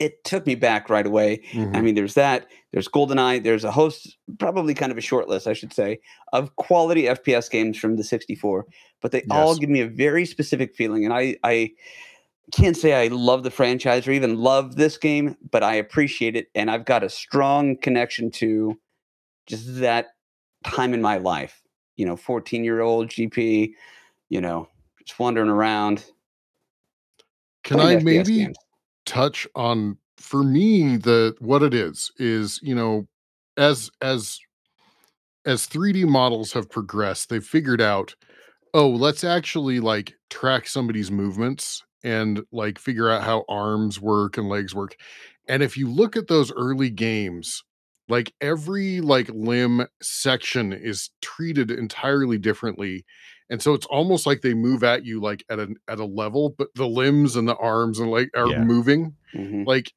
[0.00, 1.40] it took me back right away.
[1.54, 1.84] I Mhm.
[1.84, 2.48] mean, there's that.
[2.72, 3.42] There's GoldenEye.
[3.44, 6.00] There's a host, probably kind of a short list, I should say,
[6.32, 8.66] of quality FPS games from the 64.
[9.00, 11.70] But they all give me a very specific feeling, and I, I
[12.52, 16.48] can't say I love the franchise or even love this game, but I appreciate it,
[16.54, 18.78] and I've got a strong connection to
[19.46, 20.08] just that
[20.64, 21.62] time in my life.
[21.96, 23.72] You know, 14 year old GP.
[24.28, 24.68] You know,
[25.04, 26.04] just wandering around.
[27.62, 28.56] can i FPS maybe games.
[29.06, 33.06] touch on for me the what it is is you know
[33.56, 34.38] as as
[35.46, 38.14] as 3d models have progressed they've figured out
[38.72, 44.48] oh let's actually like track somebody's movements and like figure out how arms work and
[44.48, 44.94] legs work
[45.48, 47.64] and if you look at those early games
[48.08, 53.04] like every like limb section is treated entirely differently
[53.50, 56.54] and so it's almost like they move at you like at a at a level
[56.58, 58.62] but the limbs and the arms and like are Yeah.
[58.62, 59.66] moving Mhm.
[59.66, 59.92] like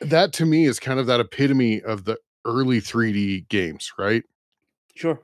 [0.00, 4.22] that to me is kind of that epitome of the early 3D games, right?
[4.94, 5.18] Sure.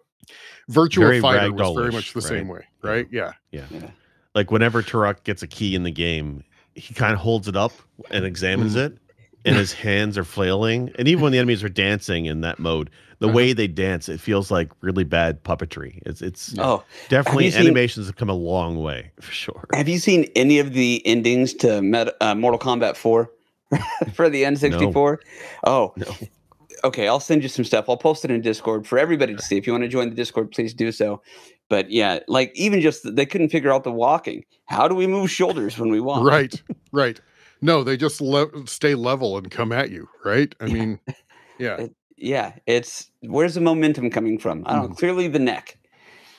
[0.69, 2.29] Virtual Very Fighter was very much the right?
[2.29, 3.07] same way, right?
[3.13, 3.33] Yeah.
[3.51, 3.67] Yeah.
[3.71, 3.91] Yeah.
[4.35, 6.43] Like whenever Turok gets a key in the game,
[6.75, 7.73] he kind of holds it up
[8.11, 8.87] and examines Mhm.
[8.87, 8.99] it,
[9.45, 10.91] and his hands are flailing.
[10.99, 13.37] And even when the enemies are dancing in that mode, the Uh-huh.
[13.37, 16.01] way they dance, it feels like really bad puppetry.
[16.07, 19.67] It's it's Oh, definitely seen- animations have come a long way for sure.
[19.75, 21.79] Have you seen any of the endings to
[22.21, 23.31] uh, Mortal Kombat 4
[24.15, 25.19] for the N64?
[25.65, 26.07] Oh, No.
[26.85, 27.07] okay.
[27.07, 27.89] I'll send you some stuff.
[27.89, 29.57] I'll post it in Discord for everybody to see.
[29.57, 31.23] If you want to join the Discord, please do so.
[31.73, 34.45] But yeah, like even just they couldn't figure out the walking.
[34.67, 36.23] How do we move shoulders when we walk?
[36.23, 36.63] Right.
[36.93, 37.19] right.
[37.63, 40.55] No, they just le- stay level and come at you, right?
[40.61, 41.01] I mean,
[41.59, 41.77] yeah.
[41.77, 44.65] It- Yeah, it's where's the momentum coming from?
[44.67, 44.89] I don't mm.
[44.91, 44.97] know.
[44.97, 45.79] Clearly the neck.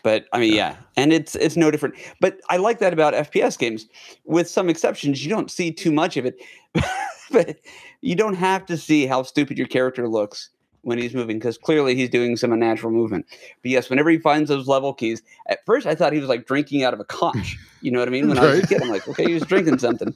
[0.04, 1.96] But I mean, yeah, and it's it's no different.
[2.22, 3.88] But I like that about FPS games.
[4.26, 6.36] With some exceptions, you don't see too much of it.
[7.32, 7.58] but
[8.02, 10.52] you don't have to see how stupid your character looks
[10.84, 13.26] when he's moving because clearly he's doing some unnatural movement.
[13.62, 16.46] But yes, whenever he finds those level keys, at first I thought he was like
[16.46, 17.58] drinking out of a conch.
[17.82, 18.30] You know what I mean?
[18.30, 20.14] When I was a kid, I'm like, okay, he was drinking something.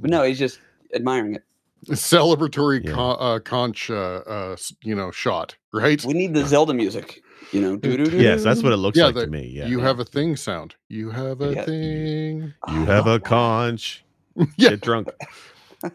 [0.00, 0.58] But no, he's just
[0.94, 1.44] admiring it.
[1.86, 2.92] Celebratory Yeah.
[2.92, 3.94] con- uh, conch, uh,
[4.26, 6.04] uh, you know, shot, right?
[6.04, 7.22] We need the Zelda music.
[7.52, 7.80] You know.
[7.82, 9.46] Yes, that's what it looks Yeah, like the- to me.
[9.48, 9.66] Yeah.
[9.66, 10.76] You have a thing sound.
[10.88, 11.64] You have a Yeah.
[11.64, 12.54] thing.
[12.70, 14.04] You have a conch.
[14.56, 14.70] Yeah.
[14.70, 15.08] Get drunk.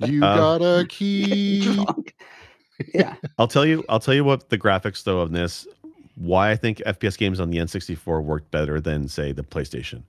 [0.07, 1.61] You Uh, got a key.
[2.93, 3.15] Yeah.
[3.37, 3.83] I'll tell you.
[3.89, 5.67] I'll tell you what the graphics though of this.
[6.15, 10.03] Why I think FPS games on the N64 worked better than say the PlayStation.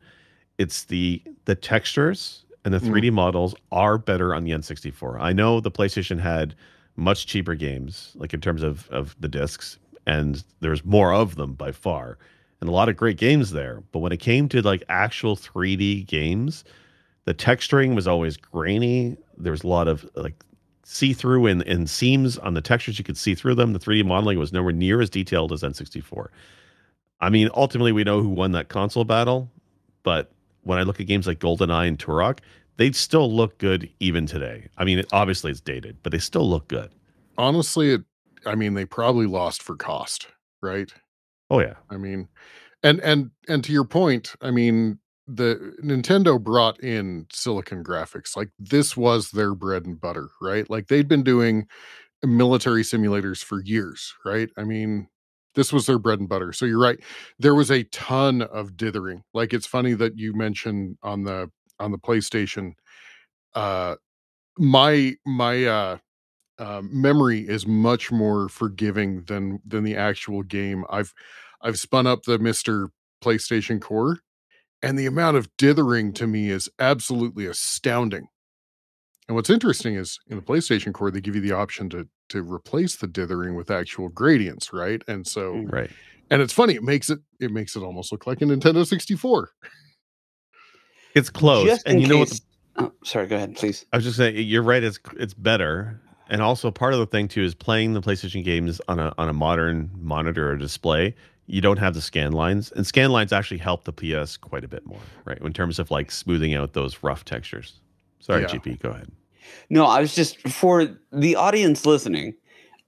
[0.59, 2.89] It's the the textures and the Mm.
[2.89, 5.21] 3D models are better on the N64.
[5.21, 6.55] I know the PlayStation had
[6.97, 11.53] much cheaper games, like in terms of of the discs, and there's more of them
[11.55, 12.19] by far,
[12.61, 13.83] and a lot of great games there.
[13.93, 16.65] But when it came to like actual 3D games,
[17.25, 19.17] the texturing was always grainy.
[19.37, 20.35] There was a lot of like
[20.89, 22.97] see through and, and seams on the textures.
[22.97, 23.73] You could see through them.
[23.73, 26.29] The 3D modeling was nowhere near as detailed as N64.
[27.21, 29.51] I mean, ultimately, we know who won that console battle,
[30.05, 30.31] but
[30.63, 32.39] when I look at games like GoldenEye and Turok,
[32.77, 34.69] they still look good even today.
[34.79, 36.91] I mean, it, obviously it's dated, but they still look good.
[37.37, 38.03] Honestly, it
[38.45, 40.29] I mean, they probably lost for cost,
[40.63, 40.93] right?
[41.51, 42.29] Oh yeah, I mean,
[42.85, 48.37] and and and to your point, I mean, the Nintendo brought in silicon graphics.
[48.37, 50.69] Like this was their bread and butter, right?
[50.71, 51.67] Like they'd been doing
[52.25, 54.51] military simulators for years, right?
[54.57, 55.09] I mean,
[55.55, 56.53] this was their bread and butter.
[56.53, 56.99] So you're right.
[57.39, 59.23] There was a ton of dithering.
[59.35, 62.73] Like it's funny that you mentioned on the on the PlayStation
[63.55, 63.97] uh
[64.59, 65.99] my my uh
[66.59, 70.85] uh, memory is much more forgiving than than the actual game.
[70.91, 71.13] I've
[71.63, 72.89] I've spun up the MiSTer
[73.23, 74.21] PlayStation Core,
[74.83, 78.29] and the amount of dithering to me is absolutely astounding.
[79.29, 82.43] And what's interesting is in the PlayStation Core, they give you the option to to
[82.43, 85.03] replace the dithering with actual gradients, right?
[85.07, 85.73] And so, Mm.
[85.73, 85.91] right.
[86.31, 89.51] and it's funny, it makes it it makes it almost look like a Nintendo 64.
[91.15, 92.29] It's close, Just and in you know what?
[92.31, 92.41] The,
[92.79, 93.87] Oh, sorry, go ahead, please.
[93.93, 94.83] I was just saying, you're right.
[94.85, 98.81] It's it's better, and also part of the thing too is playing the PlayStation games
[98.87, 101.15] on a on a modern monitor or display.
[101.47, 104.69] You don't have the scan lines, and scan lines actually help the PS quite a
[104.69, 105.39] bit more, right?
[105.39, 107.75] In terms of like smoothing out those rough textures.
[108.21, 108.49] Sorry, Yeah.
[108.49, 109.11] GP, go ahead.
[109.71, 112.35] No, I was just for the audience listening.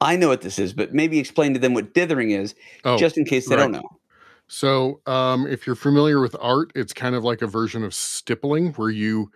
[0.01, 3.17] I know what this is, but maybe explain to them what dithering is, Oh, just
[3.17, 3.89] in case they don't know.
[4.49, 8.73] So, um, if you're familiar with art, it's kind of like a version of stippling
[8.75, 9.31] where you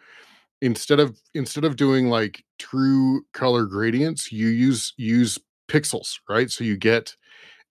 [0.61, 6.51] instead of instead of doing like true color gradients, you use use pixels, right?
[6.51, 7.17] So you get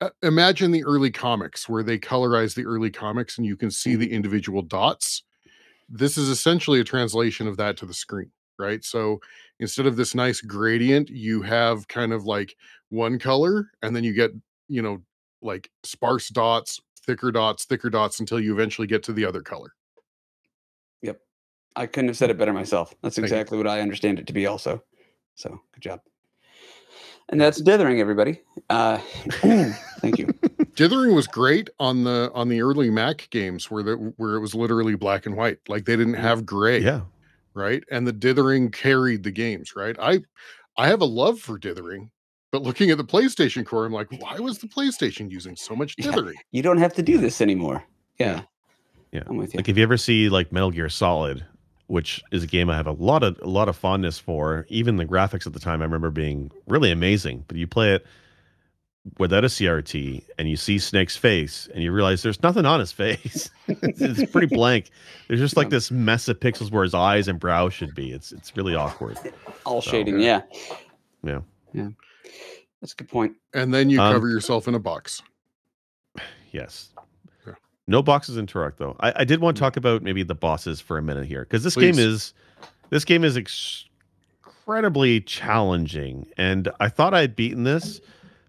[0.02, 3.96] Uh, imagine the early comics where they colorize the early comics and you can see
[3.96, 4.16] the mm-hmm.
[4.16, 5.24] individual dots.
[5.88, 8.84] This is essentially a translation of that to the screen, right?
[8.84, 9.22] So
[9.60, 12.56] instead of this nice gradient, you have kind of like
[12.90, 14.32] one color and then you get,
[14.68, 15.04] you know,
[15.44, 19.74] like sparse dots, thicker dots, thicker dots until you eventually get to the other color.
[21.04, 21.20] Yep.
[21.76, 22.96] I couldn't have said it better myself.
[23.04, 24.84] That's exactly what I understand it to be, also.
[25.36, 26.02] So good job.
[27.32, 28.41] And that's dithering, everybody.
[28.70, 28.98] Uh,
[30.00, 30.28] thank you.
[30.76, 34.54] Dithering was great on the on the early Mac games where the where it was
[34.56, 35.58] literally black and white.
[35.67, 36.80] Like they didn't have gray.
[36.80, 37.02] Yeah,
[37.54, 37.84] right?
[37.91, 39.96] And the dithering carried the games, right?
[40.00, 40.22] I
[40.78, 42.10] I have a love for dithering,
[42.52, 45.96] but looking at the PlayStation Core, I'm like, why was the PlayStation using so much
[45.98, 46.12] Yeah.
[46.12, 46.38] dithering?
[46.52, 47.84] You don't have to do this anymore.
[48.17, 48.44] Yeah.
[49.12, 49.24] Yeah.
[49.28, 49.58] I'm with you.
[49.58, 51.46] like if you ever see like Metal Gear Solid,
[51.91, 54.65] which is a game I have a lot of a lot of fondness for.
[54.69, 57.43] Even the graphics at the time I remember being really amazing.
[57.49, 58.06] But you play it
[59.17, 62.93] without a CRT and you see Snake's face and you realize there's nothing on his
[62.93, 63.49] face.
[63.67, 64.89] it's, it's pretty blank.
[65.27, 68.13] There's just like this mess of pixels where his eyes and brow should be.
[68.13, 69.19] It's it's really awkward.
[69.65, 70.21] All So, shading.
[70.21, 70.43] Yeah.
[71.23, 71.41] Yeah.
[71.73, 71.89] Yeah.
[72.80, 73.36] That's a good point.
[73.54, 75.21] And then you Um, cover yourself in a box.
[76.54, 76.89] Yes.
[77.91, 77.97] Yeah.
[77.97, 78.95] No boxes in Turok though.
[78.99, 79.65] I, I did want to hmm.
[79.65, 81.95] talk about maybe the bosses for a minute here because this Please.
[81.95, 82.34] game is
[82.89, 83.86] this game is ex-
[84.45, 87.99] incredibly challenging, and I thought I'd beaten this,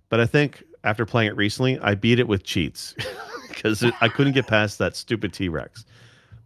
[0.09, 2.95] but I think after playing it recently, I beat it with cheats
[3.49, 5.85] because I couldn't get past that stupid T Rex.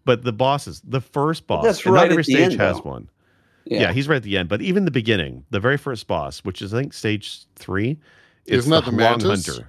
[0.04, 2.90] But the bosses, the first boss, that's and right not every stage end, has though.
[2.90, 3.08] one.
[3.64, 3.80] Yeah.
[3.80, 3.92] Yeah.
[3.92, 4.48] he's right at the end.
[4.48, 7.98] But even the beginning, the very first boss, which is I think stage three,
[8.46, 9.46] Isn't that the long Mantis?
[9.46, 9.66] hunter.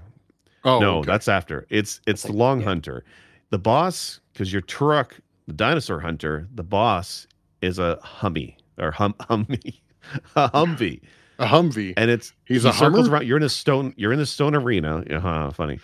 [0.68, 1.08] Oh no, okay.
[1.08, 1.66] that's after.
[1.70, 2.66] It's it's the like- long yeah.
[2.68, 3.04] hunter.
[3.50, 5.14] The boss, because you're Turok,
[5.48, 7.28] the dinosaur hunter, the boss
[7.62, 9.82] is a Hummy or hum Hummy,
[10.36, 11.02] a Humvee,
[11.40, 11.94] a Humvee.
[11.98, 13.18] and it's He's he a circles Hummer?
[13.20, 13.28] around.
[13.28, 13.94] You're in a stone.
[13.98, 14.98] You're in the stone arena.
[15.10, 15.80] Uh-huh, funny.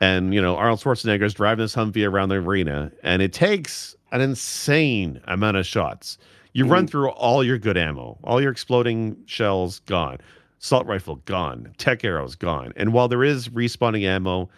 [0.00, 3.94] And you know Arnold Schwarzenegger is driving this Humvee around the arena, and it takes
[4.12, 6.18] an insane amount of shots.
[6.52, 10.18] You run through all your good ammo, all your exploding shells gone,
[10.64, 14.48] assault rifle gone, tech arrows gone, and while there is respawning ammo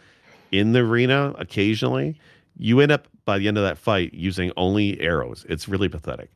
[0.52, 2.16] in the arena occasionally,
[2.56, 5.44] you end up by the end of that fight using only arrows.
[5.48, 6.30] It's really pathetic.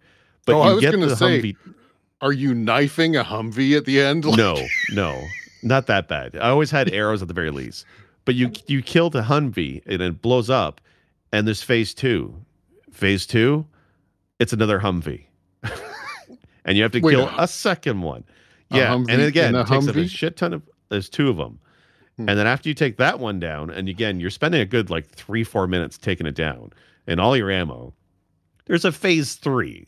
[0.44, 1.56] But Oh, you I was get gonna the say, Humvee.
[2.20, 4.24] Are you knifing a Humvee at the end?
[4.24, 4.56] Like- No,
[4.92, 5.22] no,
[5.62, 6.36] not that bad.
[6.36, 7.86] I always had arrows at the very least.
[8.24, 10.80] But you you kill the Humvee and it blows up,
[11.32, 12.34] and there's phase two.
[12.90, 13.64] Phase two,
[14.40, 15.24] it's another Humvee,
[16.64, 18.24] and you have to Wait, kill a second one.
[18.78, 21.28] Yeah, Humvee and again, in a it takes up a shit ton of There's two
[21.28, 21.58] of them.
[22.16, 22.28] Hmm.
[22.28, 25.08] And then after you take that one down, and again, you're spending a good like
[25.10, 26.72] three, four minutes taking it down
[27.06, 27.92] and all your ammo.
[28.66, 29.86] There's a phase three.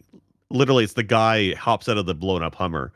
[0.50, 2.92] Literally, it's the guy hops out of the blown up Hummer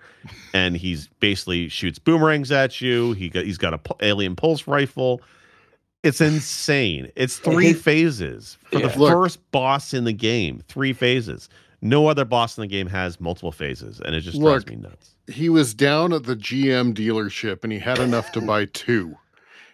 [0.53, 3.13] and he's basically shoots boomerangs at you.
[3.13, 5.23] He got, he's got a alien pulse rifle.
[6.03, 7.11] It's insane.
[7.17, 8.89] It's three phases for Yeah.
[8.89, 9.11] the Look.
[9.13, 10.63] first boss in the game.
[10.69, 11.49] Three phases.
[11.83, 14.65] No other boss in the game has multiple phases, and it just Look.
[14.65, 15.16] drives me nuts.
[15.29, 19.17] He was down at the GM dealership and he had enough to buy two.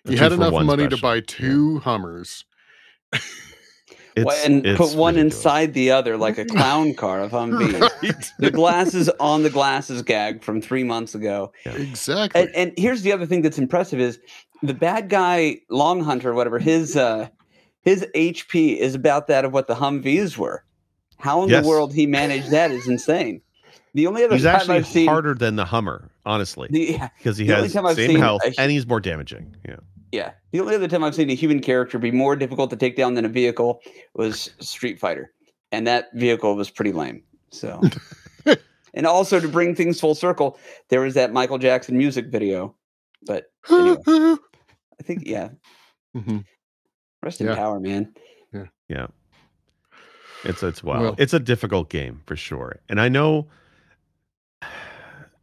[0.04, 2.44] He Two had enough one money to buy two Hummers.
[4.14, 5.36] It's, Well, and it's put one ridiculous.
[5.36, 7.80] inside the other like a clown car of Humvee.
[8.02, 8.30] Right.
[8.38, 11.52] the glasses on the glasses gag from three months ago.
[11.64, 12.42] Exactly.
[12.42, 14.18] And, and here's the other thing that's impressive is
[14.62, 17.28] the bad guy Longhunter, whatever his uh,
[17.80, 20.64] his HP is about that of what the Humvees were.
[21.18, 21.62] How in Yes.
[21.62, 23.40] the world he managed that is insane.
[23.94, 27.08] The only other He's time actually I've seen harder than the Hummer, honestly, the yeah,
[27.18, 29.54] because he the has time same seen health a- and he's more damaging.
[29.68, 29.76] Yeah.
[30.12, 32.96] yeah the only other time I've seen a human character be more difficult to take
[32.96, 33.80] down than a vehicle
[34.14, 35.32] was Street Fighter,
[35.72, 37.22] and that vehicle was pretty lame.
[37.50, 37.80] So.
[38.94, 40.58] And also to bring things full circle,
[40.90, 42.74] there was that Michael Jackson music video.
[43.24, 45.48] But anyway, I think yeah,
[46.14, 46.44] Mhm.
[47.22, 47.54] rest in Yeah.
[47.54, 48.12] power, man.
[48.90, 49.06] Yeah.
[50.44, 51.02] It's it's wild.
[51.02, 52.80] Well- it's a difficult game for sure.
[52.90, 53.46] And I know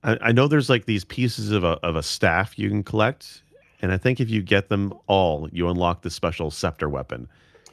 [0.04, 3.44] I, I know there's like these pieces of a of a staff you can collect.
[3.82, 7.30] And I think if you get them all, you unlock the special scepter weapon.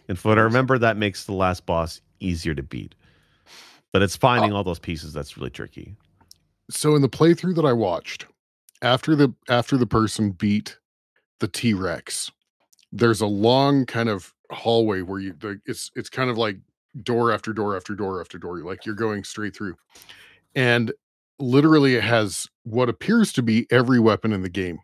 [0.08, 2.94] And from what I remember, that makes the last boss easier to beat.
[3.92, 4.56] But it's finding Oh.
[4.56, 5.96] all those pieces that's really tricky.
[6.70, 8.26] so in the playthrough that I watched,
[8.82, 10.78] after the after the person beat
[11.40, 12.30] the T Rex,
[12.92, 16.56] there's a long kind of hallway where you the, it's it's kind of like
[17.02, 19.74] door after door after door after door, like you're going straight through,
[20.54, 20.92] and
[21.38, 24.78] literally it has what appears to be every weapon in the game.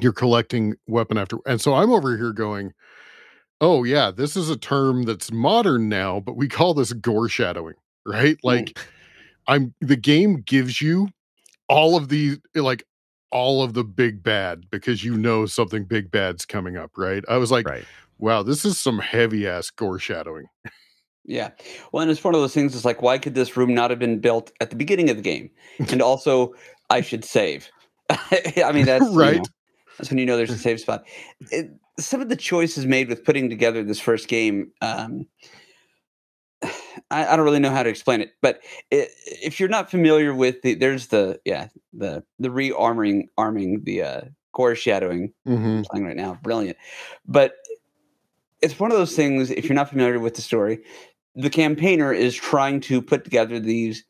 [0.00, 2.72] You're collecting weapon after, and so I'm over here going,
[3.60, 7.76] "Oh yeah, this is a term that's modern now, but we call this gore shadowing,
[8.06, 8.36] right?
[8.42, 8.78] Like."
[9.46, 11.08] I'm the game gives you
[11.68, 12.84] all of the like
[13.30, 17.24] all of the big bad because you know something big bad's coming up, right?
[17.28, 17.84] I was like, right.
[18.18, 20.46] wow, this is some heavy ass gore shadowing.
[21.24, 21.50] Yeah.
[21.92, 22.74] Well, and it's one of those things.
[22.74, 25.22] It's like, why could this room not have been built at the beginning of the
[25.22, 25.50] game?
[25.90, 26.54] And also,
[26.88, 27.70] I should save.
[28.10, 29.36] I mean, that's you Right.
[29.36, 29.46] know,
[29.98, 31.04] that's when you know there's a save spot.
[31.50, 34.72] It, some of the choices made with putting together this first game.
[34.80, 35.26] Um,
[37.10, 38.60] I, I don't really know how to explain it, but
[38.92, 39.06] i
[39.42, 44.20] if you're not familiar with the, there's the yeah the the re-arming arming the uh,
[44.52, 45.82] core shadowing Mm-hmm.
[45.90, 46.38] playing right now.
[46.42, 46.76] Brilliant.
[47.26, 47.54] But
[48.62, 50.80] it's one of those things, if you're not familiar with the story,
[51.40, 54.04] the campaigner is trying to put together these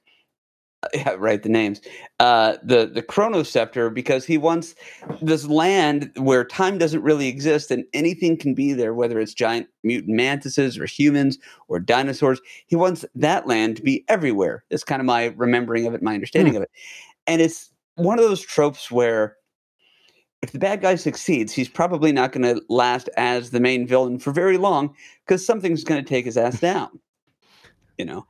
[0.95, 1.81] yeah, right, the names.
[2.19, 4.75] Uh the the chronoscepter because he wants
[5.21, 9.69] this land where time doesn't really exist and anything can be there, whether it's giant
[9.85, 11.39] mutant mantises or humans
[11.69, 12.41] or dinosaurs.
[12.67, 14.65] He wants that land to be everywhere.
[14.71, 16.71] It's kind of my remembering of it, my understanding of it.
[17.27, 19.37] And it's one of those tropes where
[20.43, 24.19] if the bad guy succeeds, he's probably not going to last as the main villain
[24.19, 24.95] for very long
[25.27, 26.89] because something's going to take his ass down.
[28.01, 28.27] You know,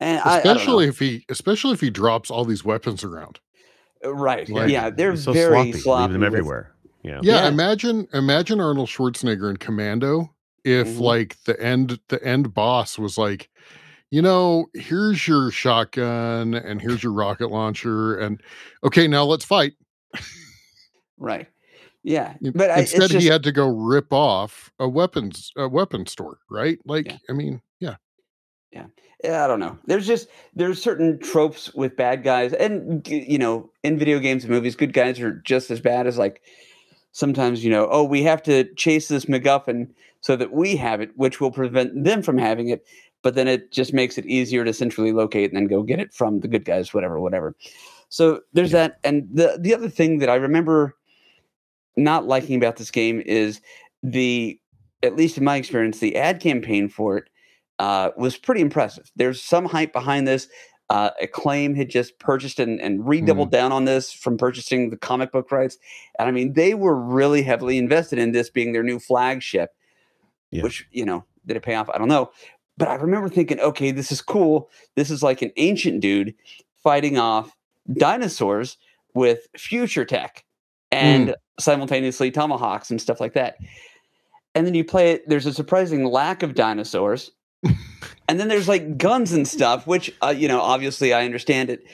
[0.00, 0.38] and I- I.
[0.38, 3.40] Especially if he especially if he drops all these weapons around.
[4.04, 4.46] Uh, right?
[4.48, 6.02] Like- yeah, they're so very sloppy, sloppy.
[6.02, 6.74] leaving them with- everywhere.
[7.02, 7.20] Yeah.
[7.22, 7.48] Yeah, Yeah.
[7.48, 10.34] imagine imagine Arnold Schwarzenegger in Commando
[10.64, 11.00] if Mhm.
[11.00, 13.48] like the end the end boss was like,
[14.10, 18.40] you know, here's your shotgun and here's your rocket launcher and
[18.84, 19.72] okay, now let's fight.
[21.18, 21.46] Right.
[22.02, 25.50] Yeah, In- but I, it's Instead, just, he had to go rip off a weapons
[25.56, 26.78] a weapon store, right?
[26.84, 27.16] Like, Yeah.
[27.30, 27.62] I mean,
[29.22, 29.78] yeah, I don't know.
[29.86, 34.52] There's just there's certain tropes with bad guys, and you know, in video games and
[34.52, 36.42] movies, good guys are just as bad as like
[37.12, 39.88] sometimes you know, oh, we have to chase this MacGuffin
[40.20, 42.84] so that we have it, which will prevent them from having it.
[43.22, 46.12] But then it just makes it easier to centrally locate and then go get it
[46.12, 47.54] from the good guys, whatever, whatever.
[48.10, 48.88] So there's Yeah.
[48.88, 50.94] that, and the the other thing that I remember
[51.96, 53.60] not liking about this game is
[54.02, 54.58] the,
[55.02, 57.28] at least in my experience, the ad campaign for it
[57.78, 59.10] uh, was pretty impressive.
[59.16, 60.48] There's some hype behind this.
[60.90, 65.32] Uh, Acclaim had just purchased and, and redoubled down on this from purchasing the comic
[65.32, 65.78] book rights.
[66.18, 69.70] And I mean, they were really heavily invested in this being their new flagship,
[70.50, 70.62] Yeah.
[70.62, 71.88] which, you know, did it pay off?
[71.88, 72.30] I don't know.
[72.76, 74.68] But I remember thinking, okay, this is cool.
[74.94, 76.34] This is like an ancient dude
[76.82, 77.56] fighting off
[77.92, 78.76] dinosaurs
[79.14, 80.44] with future tech
[80.92, 83.56] and simultaneously tomahawks and stuff like that.
[84.54, 87.30] And then you play it, there's a surprising lack of dinosaurs.
[88.28, 91.84] And then there's like guns and stuff, which, uh, you know, obviously I understand it.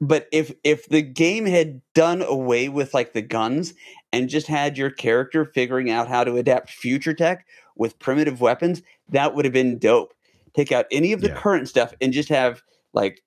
[0.00, 3.74] but if if the game had done away with like the guns
[4.12, 7.46] and just had your character figuring out how to adapt future tech
[7.76, 10.12] with primitive weapons, that would have been dope.
[10.54, 11.36] Take out any of the Yeah.
[11.36, 12.62] current stuff and just have
[12.92, 13.22] like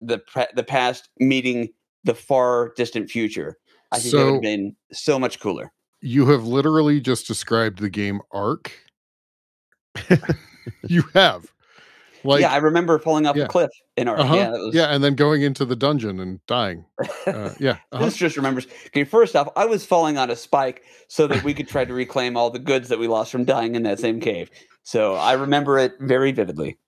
[0.00, 1.68] the pre- the past meeting
[2.04, 3.58] the far distant future.
[3.92, 5.72] I think that would have been so much cooler.
[6.00, 8.72] You have literally just described the game Ark.
[10.82, 11.50] you have.
[12.22, 13.44] Like yeah, I remember falling off yeah.
[13.44, 16.44] a cliff in our uh-huh, yeah, was, yeah, and then going into the dungeon and
[16.46, 16.84] dying.
[17.26, 17.76] Uh, yeah.
[17.92, 18.04] uh-huh.
[18.06, 18.66] This just remembers.
[18.88, 21.92] Okay, first off, I was falling on a spike so that we could try to
[21.92, 24.50] reclaim all the goods that we lost from dying in that same cave.
[24.82, 26.78] So I remember it very vividly.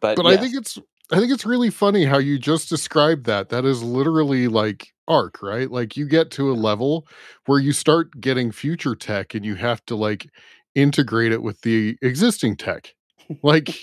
[0.00, 0.78] But, but I think it's
[1.10, 3.48] I think it's really funny how you just described that.
[3.48, 5.70] That is literally like Ark, right?
[5.70, 7.06] Like you get to a level
[7.46, 10.30] where you start getting future tech and you have to like
[10.78, 12.94] integrate it with the existing tech.
[13.42, 13.76] Like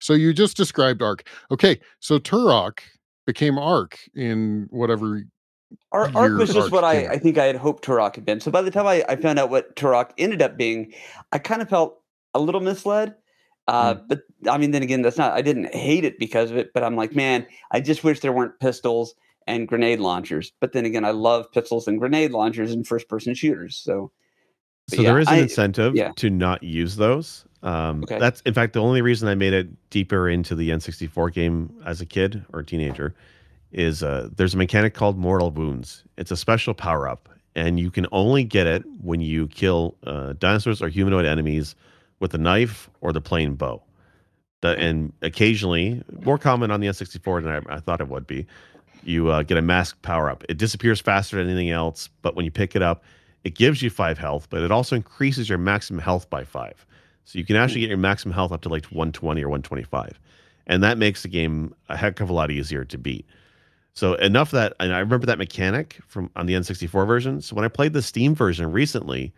[0.00, 1.28] so you just described Ark.
[1.50, 2.80] Okay, so Turok
[3.26, 5.24] became Ark in whatever
[5.92, 7.06] Ar- Ark was just Ark what I.
[7.06, 8.40] I think I had hoped Turok had been.
[8.40, 10.94] So by the time I, I found out what Turok ended up being,
[11.32, 12.00] I kind of felt
[12.32, 13.14] a little misled.
[13.68, 14.00] Uh, Hmm.
[14.08, 15.34] But I mean, then again, that's not.
[15.34, 18.32] I didn't hate it because of it, but I'm like, man, I just wish there
[18.32, 19.14] weren't pistols
[19.46, 20.52] and grenade launchers.
[20.60, 23.76] But then again, I love pistols and grenade launchers and first-person shooters.
[23.76, 24.10] So,
[24.92, 26.12] but So yeah, there is an I- incentive yeah.
[26.16, 27.44] to not use those.
[27.62, 28.18] Um, Okay.
[28.18, 32.00] That's in fact the only reason I made it deeper into the N64 game as
[32.00, 33.14] a kid or teenager
[33.72, 36.02] is uh, there's a mechanic called Mortal Wounds.
[36.18, 40.34] It's a special power up, and you can only get it when you kill uh,
[40.38, 41.74] dinosaurs or humanoid enemies
[42.20, 43.82] with a knife or the plain bow.
[44.60, 48.46] The, and occasionally, more common on the N64 than I, I thought it would be,
[49.04, 50.44] you uh, get a mask power up.
[50.48, 53.02] It disappears faster than anything else, but when you pick it up,
[53.44, 56.86] it gives you five health, but it also increases your maximum health by five.
[57.24, 60.18] So you can actually get your maximum health up to like 120 or 125.
[60.66, 63.26] And that makes the game a heck of a lot easier to beat.
[63.94, 67.40] So enough that, and I remember that mechanic from on the N64 version.
[67.42, 69.32] So when I played the Steam version recently,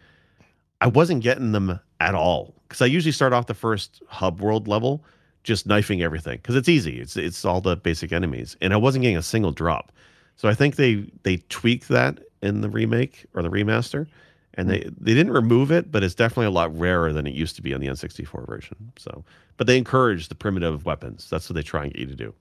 [0.81, 4.69] I wasn't getting them at all because I usually start off the first hub world
[4.69, 5.03] level
[5.43, 7.01] just knifing everything because it's easy.
[7.01, 9.93] It's it's all the basic enemies, and I wasn't getting a single drop.
[10.37, 14.07] So I think they they tweaked that in the remake or the remaster,
[14.55, 17.57] and they they didn't remove it, but it's definitely a lot rarer than it used
[17.57, 18.93] to be on the N64 version.
[18.97, 19.24] So,
[19.57, 21.28] but they encourage the primitive weapons.
[21.30, 22.35] That's what they try and get you to do.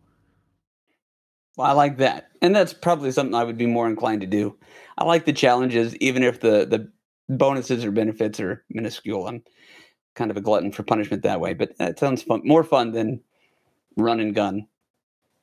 [1.55, 4.57] Well, I like that, and that's probably something I would be more inclined to do.
[4.97, 6.91] I like the challenges, even if the the
[7.29, 9.27] bonuses or benefits are minuscule.
[9.27, 9.43] I'm
[10.15, 13.21] kind of a glutton for punishment that way, but that sounds fun, more fun than
[13.97, 14.67] run and gun.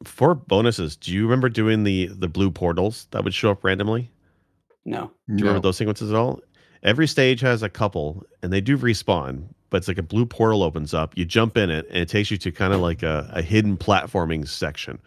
[0.04, 4.10] For bonuses, do you remember doing the the blue portals that would show up randomly?
[4.84, 6.40] No, Do you remember those sequences at all?
[6.82, 10.62] Every stage has a couple, and they do respawn, but it's like a blue portal
[10.62, 11.16] opens up.
[11.16, 13.76] You jump in it, and it takes you to kind of like a, a hidden
[13.76, 14.98] platforming section.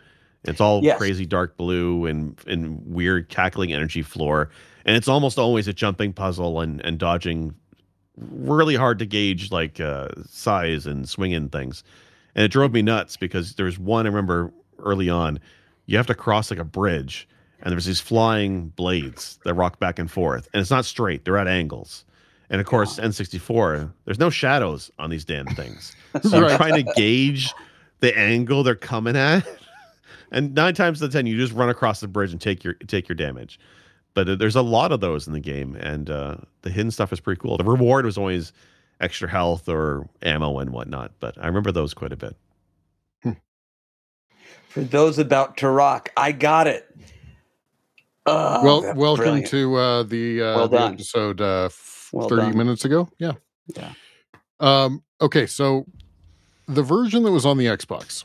[0.44, 0.98] It's all Yes.
[1.00, 4.50] crazy dark blue and and weird cackling energy floor,
[4.86, 7.56] and it's almost always a jumping puzzle and and dodging
[8.18, 11.84] really hard to gauge like uh, size and swinging things.
[12.36, 14.54] And it drove me nuts because there's one I remember
[14.84, 15.40] early on.
[15.86, 17.28] You have to cross like a bridge,
[17.62, 21.38] and there's these flying blades that rock back and forth, and it's not straight; they're
[21.38, 22.06] at angles.
[22.50, 26.94] And of course, N64, there's no shadows on these damn things, so you're trying to
[26.94, 27.54] gauge
[28.00, 29.46] the angle they're coming at.
[30.34, 32.74] And nine times out of ten, you just run across the bridge and take your
[32.74, 33.60] take your damage.
[34.16, 37.14] But uh, there's a lot of those in the game, and uh, the hidden stuff
[37.14, 37.56] is pretty cool.
[37.58, 38.52] The reward was always
[39.00, 42.36] extra health or ammo and whatnot, but I remember those quite a bit.
[44.74, 46.90] For those about to rock, I got it.
[48.26, 49.48] Oh, well, welcome brilliant.
[49.50, 52.58] to uh, the, uh, Well the episode uh, f- Well 30 done.
[52.58, 53.10] minutes ago.
[53.20, 53.34] Yeah.
[53.76, 53.94] Yeah.
[54.60, 55.86] Um, okay, so
[56.68, 58.24] the version that was on the Xbox.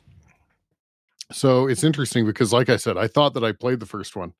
[1.32, 4.32] So it's interesting because, like I said, I thought that I played the first one,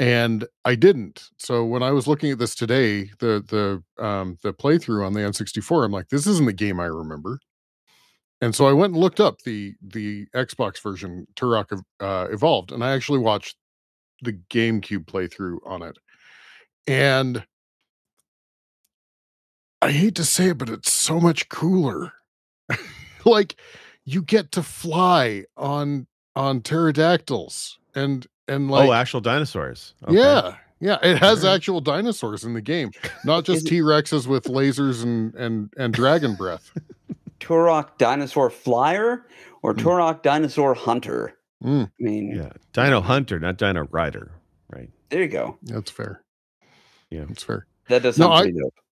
[0.00, 1.28] and I didn't.
[1.38, 3.44] So when I was looking at this today, the
[3.96, 7.38] the um, the playthrough on the N64, I'm like, this isn't the game I remember.
[8.42, 12.82] And so I went and looked up the the Xbox version, Turok uh, Evolved, and
[12.84, 13.56] I actually watched
[14.20, 15.96] the GameCube playthrough on it.
[16.88, 17.44] And
[19.80, 22.12] I hate to say it, but it's so much cooler.
[23.24, 23.56] like
[24.04, 29.94] you get to fly on on pterodactyls and and like oh, actual dinosaurs.
[30.04, 30.16] Okay.
[30.16, 32.90] yeah yeah it has actual dinosaurs in the game
[33.24, 36.72] not just t-rexes with lasers and and and dragon breath
[37.42, 39.26] Turok Dinosaur Flyer
[39.62, 39.80] or Hmm.
[39.80, 41.34] Turok Dinosaur Hunter?
[41.62, 44.32] Mm, I mean, Yeah, Dino Hunter, not Dino Rider,
[44.72, 44.90] right?
[45.10, 45.58] there you go.
[45.62, 46.22] that's fair
[47.10, 47.24] Yeah.
[47.28, 48.48] that's fair That does No, sound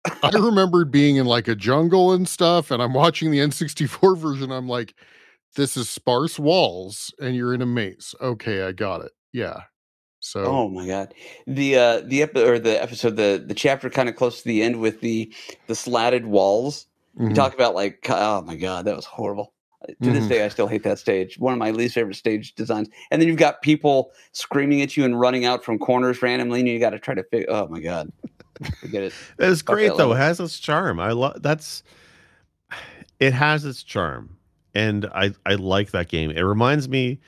[0.04, 4.18] I- i remembered being in like a jungle and stuff and i'm watching the n64
[4.18, 4.96] version i'm like
[5.56, 9.62] this is sparse walls and you're in a maze okay i got it Yeah.
[10.20, 11.14] So Oh my god.
[11.46, 14.64] The uh the epi- or the episode the the chapter kind of close to the
[14.64, 15.32] end with the
[15.68, 16.88] the slatted walls.
[17.20, 17.36] You mhm.
[17.36, 19.54] talk about like oh my god, that was horrible.
[20.02, 20.30] To this Mhm.
[20.30, 21.38] day I still hate that stage.
[21.40, 22.90] One of my least favorite stage designs.
[23.12, 26.68] And then you've got people screaming at you and running out from corners randomly and
[26.68, 28.12] you got to try to figure oh my god.
[28.82, 29.14] Forget it.
[29.40, 29.96] It's great though.
[30.10, 30.14] level.
[30.14, 31.00] It has its charm.
[31.00, 31.84] I love that's
[33.20, 34.36] it has its charm.
[34.76, 36.32] And I I like that game.
[36.32, 37.20] It reminds me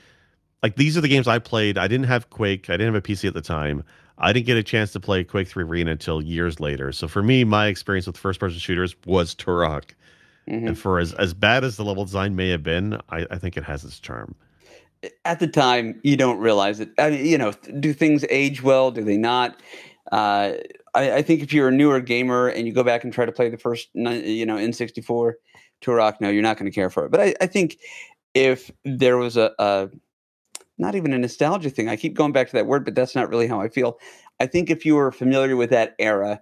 [0.62, 1.78] like these are the games I played.
[1.78, 2.68] I didn't have Quake.
[2.68, 3.82] I didn't have a PC at the time.
[4.20, 6.92] I didn't get a chance to play Quake 3 Arena until years later.
[6.92, 9.90] So for me, my experience with first person shooters was Turok.
[10.48, 10.68] Mhm.
[10.68, 13.56] And for as, as bad as the level design may have been, I, I think
[13.56, 14.34] it has its charm.
[15.24, 18.90] at the time you don't realize it I mean, you know do things age well
[18.90, 19.58] do they not
[20.12, 20.52] uh,
[20.94, 23.32] I, I think if you're a newer gamer and you go back and try to
[23.32, 25.32] play the first you know n64
[25.80, 27.78] turok no you're not going to care for it but I, I think
[28.34, 29.88] if there was a, a
[30.80, 33.28] not even a nostalgia thing i keep going back to that word but that's not
[33.28, 33.98] really how i feel
[34.40, 36.40] i think if you were familiar with that era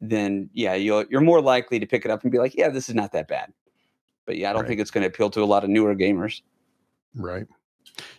[0.00, 2.88] then yeah you're, you're more likely to pick it up and be like yeah this
[2.88, 3.52] is not that bad
[4.26, 4.68] but yeah i don't Right.
[4.68, 6.42] think it's going to appeal to a lot of newer gamers
[7.14, 7.46] right.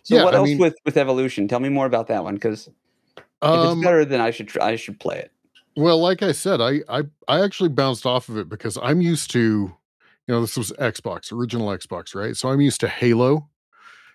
[0.02, 1.48] so Yeah, what I else mean- with with evolution?
[1.48, 4.68] Tell me more about that one because if Um, it's better, then I should try,
[4.72, 5.32] I should play it.
[5.76, 9.30] Well, like I said, I, I I actually bounced off of it because I'm used
[9.32, 12.36] to, you know, this was Xbox, original Xbox, right?
[12.36, 13.48] So I'm used to Halo,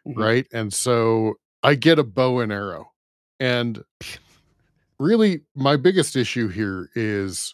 [0.08, 0.16] Mhm.
[0.16, 0.48] right?
[0.54, 1.34] And so
[1.68, 2.94] I get a bow and arrow.
[3.42, 3.84] And
[5.00, 7.54] really my biggest issue here is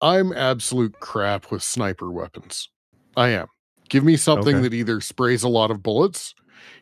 [0.00, 2.70] I'm absolute crap with sniper weapons.
[3.16, 3.48] I am.
[3.90, 4.62] Give me something Okay.
[4.62, 6.34] that either sprays a lot of bullets,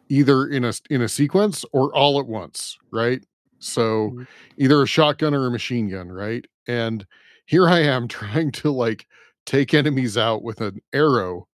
[0.09, 3.25] either in a in a sequence or all at once, right?
[3.59, 4.27] So Mhm.
[4.57, 6.45] either a shotgun or a machine gun, right?
[6.69, 7.05] And
[7.47, 9.07] here I am trying to like
[9.47, 11.49] take enemies out with an arrow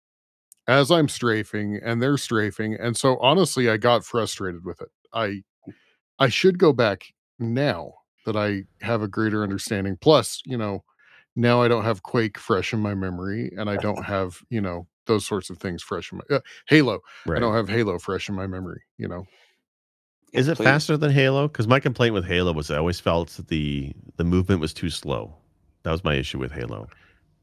[0.73, 2.75] as I'm strafing and they're strafing.
[2.75, 4.89] And so honestly, I got frustrated with it.
[5.13, 5.43] I
[6.19, 7.05] I should go back
[7.39, 7.93] now
[8.27, 9.97] that I have a greater understanding.
[10.01, 10.85] Plus, you know,
[11.37, 14.87] now I don't have Quake fresh in my memory and I don't have, you know,
[15.07, 17.01] those sorts of things fresh in my uh, Halo.
[17.29, 19.27] I don't have Halo fresh in my memory, you know.
[20.33, 20.65] Is it Please.
[20.65, 21.49] faster than Halo?
[21.49, 24.91] Because my complaint with Halo was I always felt that the the movement was too
[24.91, 25.35] slow.
[25.83, 26.89] That was my issue with Halo.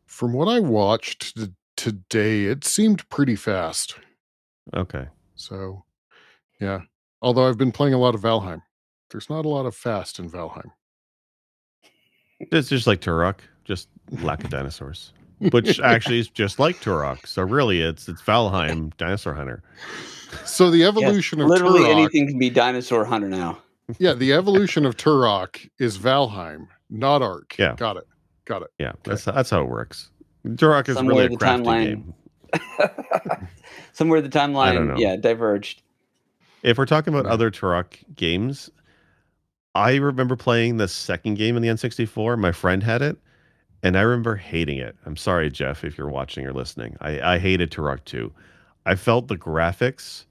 [0.07, 3.95] From what I watched t- today, it seemed pretty fast.
[4.75, 5.07] Okay.
[5.35, 5.85] So,
[6.59, 6.81] yeah.
[7.21, 8.61] Although I've been playing a lot of Valheim,
[9.11, 10.71] there's not a lot of fast in Valheim.
[12.39, 13.87] It's just like Turok, just
[14.21, 15.13] lack of dinosaurs.
[15.51, 17.25] Which actually is just like Turok.
[17.25, 19.63] So really it's it's Valheim Dinosaur Hunter.
[20.43, 23.57] So the evolution of Literally Turok, anything can be dinosaur hunter now.
[23.99, 27.55] yeah, the evolution of Turok is Valheim, not Ark.
[27.57, 27.75] Yeah.
[27.77, 28.03] got it,
[28.43, 28.69] got it.
[28.79, 30.09] Yeah, that's that's how it works.
[30.45, 32.13] Turok is Somewhere really a crafty timeline- game.
[33.93, 34.95] Somewhere the don't timeline, know.
[34.97, 35.81] yeah, diverged.
[36.63, 38.69] If we're talking about other Turok games,
[39.75, 42.37] I remember playing the second game in the N64.
[42.39, 43.17] My friend had it,
[43.83, 44.95] and I remember hating it.
[45.05, 46.97] I'm sorry, Jeff, if you're watching or listening.
[47.01, 48.31] I, I hated Turok 2.
[48.85, 50.25] I felt the graphics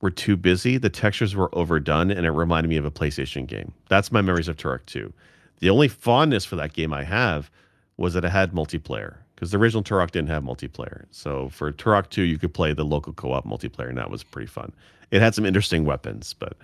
[0.00, 3.72] were too busy, the textures were overdone, and it reminded me of a PlayStation game.
[3.88, 5.12] That's my memories of Turok 2.
[5.60, 7.50] The only fondness for that game I have
[7.96, 11.06] was that it had multiplayer because the original Turok didn't have multiplayer.
[11.10, 14.46] So for Turok 2, you could play the local co-op multiplayer, and that was pretty
[14.46, 14.72] fun.
[15.10, 16.56] It had some interesting weapons, but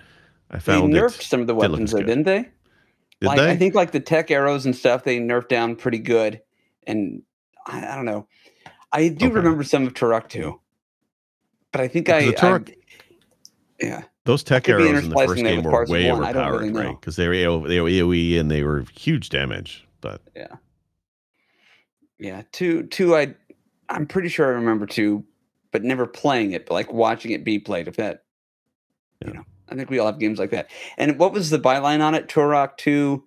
[0.50, 1.24] I found They nerfed it.
[1.24, 2.48] some of the weapons, though, didn't they?
[3.20, 3.50] Did like, they?
[3.50, 6.40] I think like the tech arrows and stuff, they nerfed down pretty good.
[6.86, 7.22] And
[7.66, 8.26] I, I don't know.
[8.92, 9.34] I do Okay.
[9.34, 10.58] remember some of Turok 2,
[11.72, 12.76] but I think I, Turok- I-
[13.80, 16.24] yeah, Those tech arrows in the first game were way one.
[16.24, 17.00] I don't overpowered, really right?
[17.00, 19.86] Because they were they were AOE and they were huge damage.
[20.00, 20.56] But yeah,
[22.20, 22.42] yeah.
[22.52, 23.16] Two, two.
[23.16, 23.34] I,
[23.88, 25.24] I'm pretty sure I remember two,
[25.72, 27.88] but never playing it, but like watching it be played.
[27.88, 28.22] If that,
[29.22, 29.28] Yeah.
[29.28, 30.68] you know, I think we all have games like that.
[30.98, 32.28] And what was the byline on it?
[32.28, 33.24] Turok two,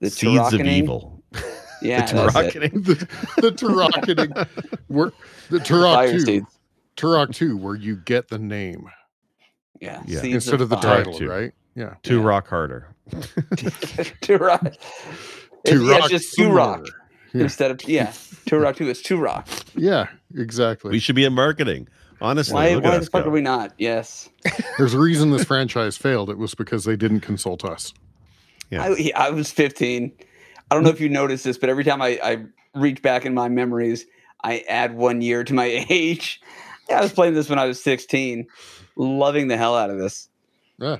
[0.00, 1.22] the seeds of evil.
[1.80, 2.34] Yeah, the that's.
[2.34, 2.84] Turokening.
[2.84, 4.48] the, the Turokening,
[4.88, 5.12] where
[5.48, 6.58] the Turok two, seeds.
[6.96, 8.84] Turok two, where you get the name
[9.80, 10.20] Yeah, Yeah.
[10.22, 10.96] seeds instead of the fire.
[11.04, 11.28] title, two.
[11.28, 11.52] right?
[11.76, 11.94] Yeah.
[12.02, 12.24] Two Yeah.
[12.26, 12.88] rock harder.
[13.12, 14.66] Turok.
[14.66, 14.78] It's,
[15.64, 16.98] yeah, Turok it's just two rock Summer.
[17.34, 17.42] Yeah.
[17.42, 18.08] instead of yeah.
[18.46, 18.88] Turok two.
[18.88, 19.46] is two rock.
[19.74, 20.90] Yeah, exactly.
[20.92, 21.88] We should be in marketing.
[22.20, 22.76] Honestly, Why?
[22.76, 23.30] Why the fuck go.
[23.30, 23.72] are we not?
[23.78, 24.28] Yes.
[24.78, 26.30] There's a reason this franchise failed.
[26.30, 27.92] It was because they didn't consult us.
[28.70, 28.82] Yeah.
[28.82, 30.12] I, I was 15.
[30.70, 33.34] I don't know if you noticed this, but every time I, I reach back in
[33.34, 34.04] my memories,
[34.42, 36.40] I add one year to my age.
[36.90, 38.46] Yeah, I was playing this when I was 16,
[38.96, 40.28] loving the hell out of this.
[40.78, 40.96] Yeah,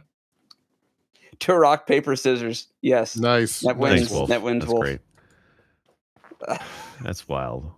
[1.40, 2.68] To rock, paper, scissors.
[2.80, 3.16] Yes.
[3.16, 3.60] nice.
[3.60, 3.82] That nice.
[3.82, 3.94] wins.
[4.00, 4.28] Thanks, Wolf.
[4.28, 4.84] That wins, That's Wolf.
[4.84, 5.00] great.
[7.02, 7.72] That's wild.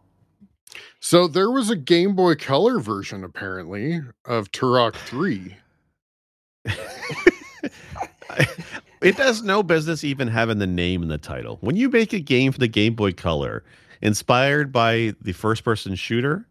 [1.00, 5.56] So there was a Game Boy Color version apparently of Turok 3.
[9.00, 11.58] it does no business even having the name in the title.
[11.60, 13.64] When you make a game for the Game Boy Color
[14.02, 16.46] inspired by the first person shooter,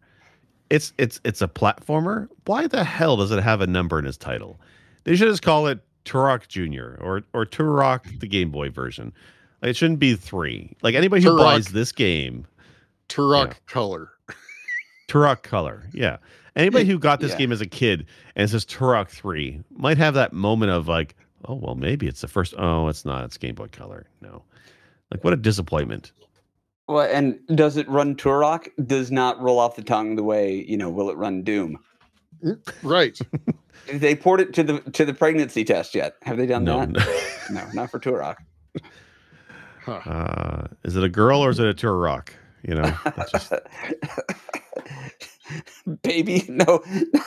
[0.70, 2.28] it's it's it's a platformer.
[2.45, 4.60] Why the hell does it have a number in its title?
[5.03, 9.14] They should just call it Turok Junior or or Turok the Game Boy version.
[9.62, 10.76] Like, it shouldn't be three.
[10.82, 11.38] Like anybody who Turok.
[11.43, 12.45] buys this game,
[13.10, 13.53] Turok Yeah.
[13.68, 14.12] color.
[15.07, 16.18] Turok Color, yeah.
[16.55, 17.38] Anybody who got this yeah.
[17.38, 18.05] game as a kid
[18.36, 22.28] and says Turok Three might have that moment of like, oh well, maybe it's the
[22.28, 22.53] first.
[22.57, 23.24] Oh, it's not.
[23.24, 24.05] It's Game Boy Color.
[24.22, 24.43] No,
[25.12, 26.12] like what a disappointment.
[26.88, 28.68] Well, and does it run Turok?
[28.86, 30.89] Does not roll off the tongue the way you know.
[30.89, 31.78] Will it run Doom?
[32.84, 33.18] Right.
[33.91, 36.14] They port it to the to the pregnancy test yet?
[36.24, 36.89] Have they done No, that?
[36.89, 37.62] no.
[37.62, 38.36] No, not for Turok.
[39.89, 40.09] Huh.
[40.09, 42.29] Uh, is it a girl or is it a Turok?
[42.67, 42.93] You know,
[43.31, 43.53] just,
[46.03, 46.83] Baby, no.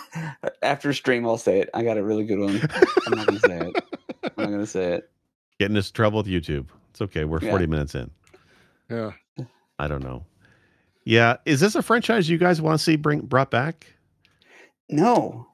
[0.62, 1.70] After stream, I'll say it.
[1.74, 2.60] I got a really good one.
[3.06, 3.84] I'm not gonna say it.
[4.24, 5.10] I'm not gonna say it.
[5.58, 6.66] getting us trouble with YouTube.
[6.90, 7.24] It's okay.
[7.24, 7.50] We're Yeah.
[7.50, 8.10] 40 minutes in.
[8.90, 9.12] Yeah.
[9.78, 10.24] I don't know.
[11.04, 13.86] Yeah, is this a franchise you guys want to see bring brought back?
[14.88, 15.46] No,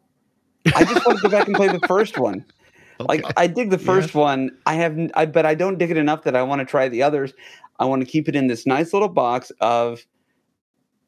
[0.75, 2.45] I just want to go back and play the first one.
[3.07, 3.85] Like I dig the Yeah.
[3.85, 4.51] first one.
[4.67, 7.03] I have, I but I don't dig it enough that I want to try the
[7.03, 7.33] others.
[7.79, 10.05] I want to keep it in this nice little box of.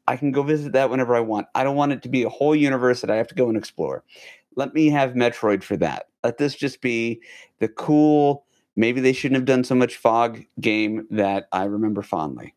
[0.08, 1.46] I can go visit that whenever I want.
[1.54, 3.56] I don't want it to be a whole universe that I have to go and
[3.56, 4.02] explore.
[4.56, 6.08] Let me have Metroid for that.
[6.24, 7.20] Let this just be
[7.60, 8.44] the cool.
[8.76, 12.54] Maybe they shouldn't have done so much fog game that I remember fondly.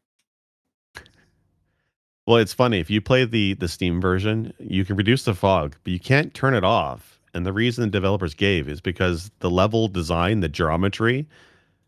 [2.26, 5.76] Well, it's funny if you play the the Steam version, you can reduce the fog,
[5.84, 7.13] but you can't turn it off.
[7.34, 11.28] And the reason the developers gave is because the level design, the geometry,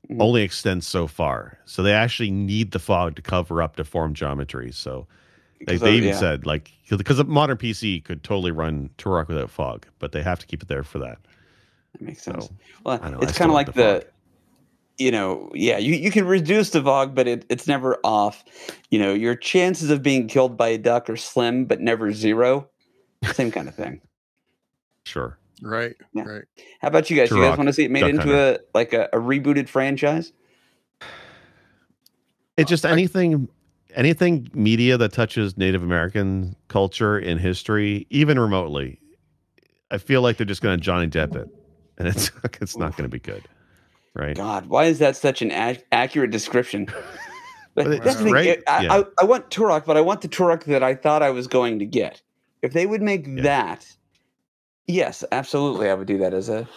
[0.09, 0.21] Mhm.
[0.21, 1.57] only extends so far.
[1.65, 4.71] So they actually need the fog to cover up deformed geometry.
[4.71, 5.07] So
[5.65, 9.49] they, they even yeah, said like because a modern PC could totally run Turok without
[9.49, 11.17] fog, but they have to keep it there for that.
[11.93, 12.51] that makes So sense.
[12.83, 14.05] Well, know, it's kind of like like the the,
[14.97, 18.43] you know, yeah, you, you can reduce the fog, but it, it's never off.
[18.89, 22.69] You know, your chances of being killed by a duck are slim, but never zero.
[23.31, 24.01] Same kind of thing.
[25.05, 25.37] Sure.
[25.61, 25.95] Right.
[26.13, 26.23] Yeah.
[26.23, 26.43] Right.
[26.81, 27.31] How about you guys?
[27.31, 28.59] You guys want to see it made Duck into Hunter.
[28.59, 30.33] a like a, a rebooted franchise?
[32.57, 33.47] It's just I- anything
[33.95, 38.99] anything media that touches Native American culture and history, even remotely.
[39.91, 41.47] I feel like they're just going to Johnny Depp it,
[41.97, 42.31] and it's
[42.61, 43.43] it's not going to be good,
[44.13, 44.35] right?
[44.35, 46.87] God, why is that such an ac- accurate description?
[47.75, 48.93] But But that's the thing, great, I, yeah.
[48.93, 51.79] I, I want Turok, but I want the Turok that I thought I was going
[51.79, 52.21] to get.
[52.61, 53.43] If they would make Yeah.
[53.43, 53.85] that,
[54.87, 56.67] yes, absolutely, I would do that as a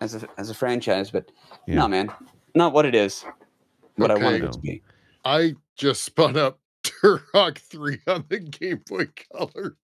[0.00, 1.10] as a as a franchise.
[1.10, 1.30] But
[1.66, 1.76] Yeah.
[1.76, 2.10] no, man,
[2.54, 3.24] not what it is.
[3.96, 4.46] What I wanted Okay.
[4.46, 4.82] it to be.
[5.24, 9.76] I just spun up Turok 3 on the Game Boy Color.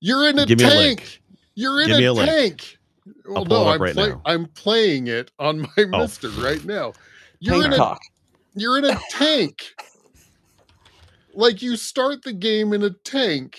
[0.00, 0.78] You're in a Give me a tank.
[1.00, 1.22] link.
[1.54, 2.28] You're in Give me a a link.
[2.30, 2.78] tank.
[3.26, 4.22] Well, I'll no, I'm right play- now.
[4.24, 5.82] I'm playing it on my Oh.
[5.86, 6.92] MiSTer right now.
[7.40, 8.00] You're Tank in a talk.
[8.54, 9.74] you're in a tank.
[11.34, 13.58] like you start the game in a tank.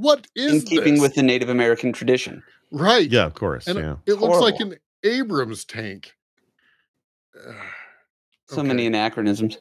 [0.00, 1.02] What is in keeping this?
[1.02, 2.42] with the Native American tradition.
[2.70, 3.10] right?
[3.10, 3.66] Yeah, of course.
[3.66, 3.96] and yeah.
[4.06, 6.12] it looks like an Abrams tank.
[8.48, 8.66] So Okay.
[8.66, 9.58] many anachronisms.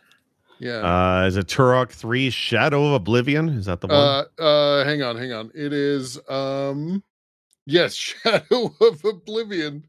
[0.58, 0.78] Yeah.
[1.22, 3.50] Uh, is it Turok Three: Shadow of Oblivion?
[3.50, 3.96] Is that the one?
[3.96, 5.52] Uh, uh, hang on, hang on.
[5.54, 7.04] It is, um,
[7.68, 9.86] yes, Shadow of Oblivion.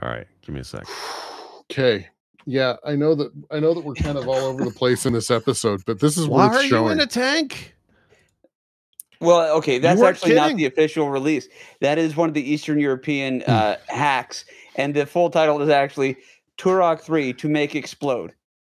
[0.00, 0.86] All right, give me a sec.
[1.72, 2.08] Okay,
[2.46, 3.30] yeah, I know that.
[3.50, 6.16] I know that we're kind of all over the place in this episode, but this
[6.16, 7.74] is Why worth are you in a tank?
[9.20, 11.46] Well, okay, that's weren't actually not the official release.
[11.80, 13.50] That is one of the Eastern European Hmm.
[13.50, 14.44] uh, hacks,
[14.76, 16.16] and the full title is actually
[16.58, 18.32] Turok Three to Make Explode.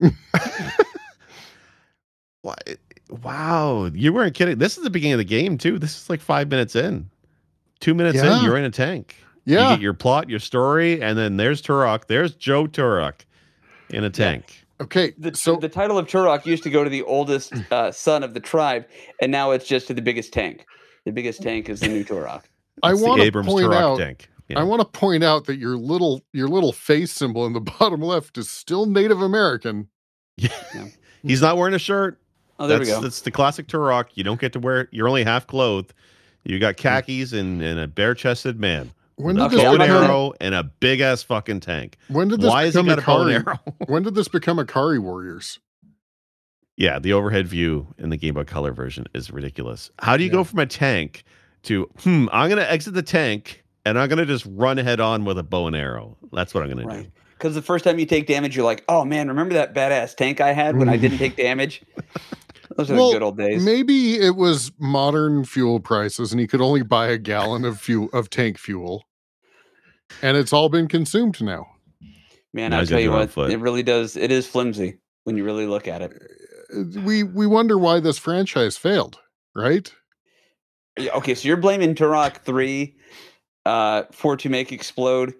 [2.42, 2.54] Why?
[3.22, 4.58] Wow, you weren't kidding.
[4.58, 5.78] This is the beginning of the game too.
[5.78, 7.08] This is like five minutes in.
[7.80, 8.38] Two minutes Yeah.
[8.38, 9.16] in, you're in a tank.
[9.44, 12.06] yeah, You get your plot, your story, and then there's Turok.
[12.06, 13.14] There's Joe Turok
[13.90, 14.61] in a tank.
[14.82, 15.14] Okay.
[15.18, 18.34] The, so the title of Turok used to go to the oldest uh, son of
[18.34, 18.86] the tribe,
[19.20, 20.66] and now it's just to the biggest tank.
[21.04, 22.42] The biggest tank is the new Turok.
[22.82, 23.98] I want to point Turok out.
[23.98, 24.28] tank.
[24.48, 24.60] Yeah.
[24.60, 28.00] I want to point out that your little your little face symbol in the bottom
[28.00, 29.88] left is still Native American.
[30.36, 30.48] Yeah,
[31.22, 32.20] He's not wearing a shirt.
[32.58, 33.00] Oh, there that's, we go.
[33.00, 34.06] That's the classic Turok.
[34.14, 34.88] You don't get to wear.
[34.92, 35.94] You're only half clothed.
[36.44, 38.92] You got khakis and, and a bare chested man.
[39.22, 40.04] When did a this bow and not become?
[40.04, 41.96] arrow and a big ass fucking tank.
[42.08, 43.46] When did this Why has he become got a bow and Akari?
[43.48, 43.74] arrow?
[43.86, 45.58] When did this become Akari Warriors?
[46.76, 49.90] yeah, the overhead view in the Game Boy Color version is ridiculous.
[50.00, 50.34] How do you Yeah.
[50.36, 51.24] go from a tank
[51.64, 52.26] to hmm?
[52.32, 55.66] I'm gonna exit the tank and I'm gonna just run head on with a bow
[55.66, 56.16] and arrow.
[56.32, 57.04] That's what I'm gonna Right.
[57.04, 57.10] do.
[57.38, 60.40] Because the first time you take damage, you're like, "Oh man, remember that badass tank
[60.40, 61.82] I had when I didn't take damage?"
[62.76, 63.62] Those are Well, the good old days.
[63.64, 68.08] Maybe it was modern fuel prices, and he could only buy a gallon of fuel
[68.14, 69.04] of tank fuel.
[70.20, 71.66] And it's all been consumed now.
[72.52, 73.50] Man, Now I tell you what, foot.
[73.50, 74.16] it really does.
[74.16, 76.12] It is flimsy when you really look at it.
[76.74, 79.18] Uh, We we wonder why this franchise failed,
[79.54, 79.92] right?
[80.98, 82.96] Okay, so you're blaming Turok three
[83.64, 85.32] uh, for to make explode.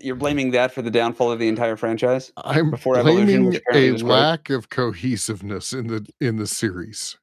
[0.00, 2.32] You're blaming that for the downfall of the entire franchise.
[2.38, 4.10] I'm Before Evolution, blaming a was great.
[4.10, 7.18] lack of cohesiveness in the in the series,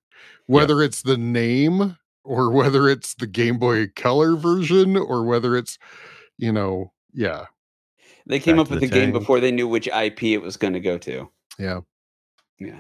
[0.46, 5.80] whether it's the name or whether it's the Game Boy Color version or whether it's,
[6.42, 7.46] you know, yeah,
[8.28, 10.58] They came Back up with the the game before they knew which IP it was
[10.58, 11.30] going to go to.
[11.58, 11.80] yeah.
[12.60, 12.80] Yeah.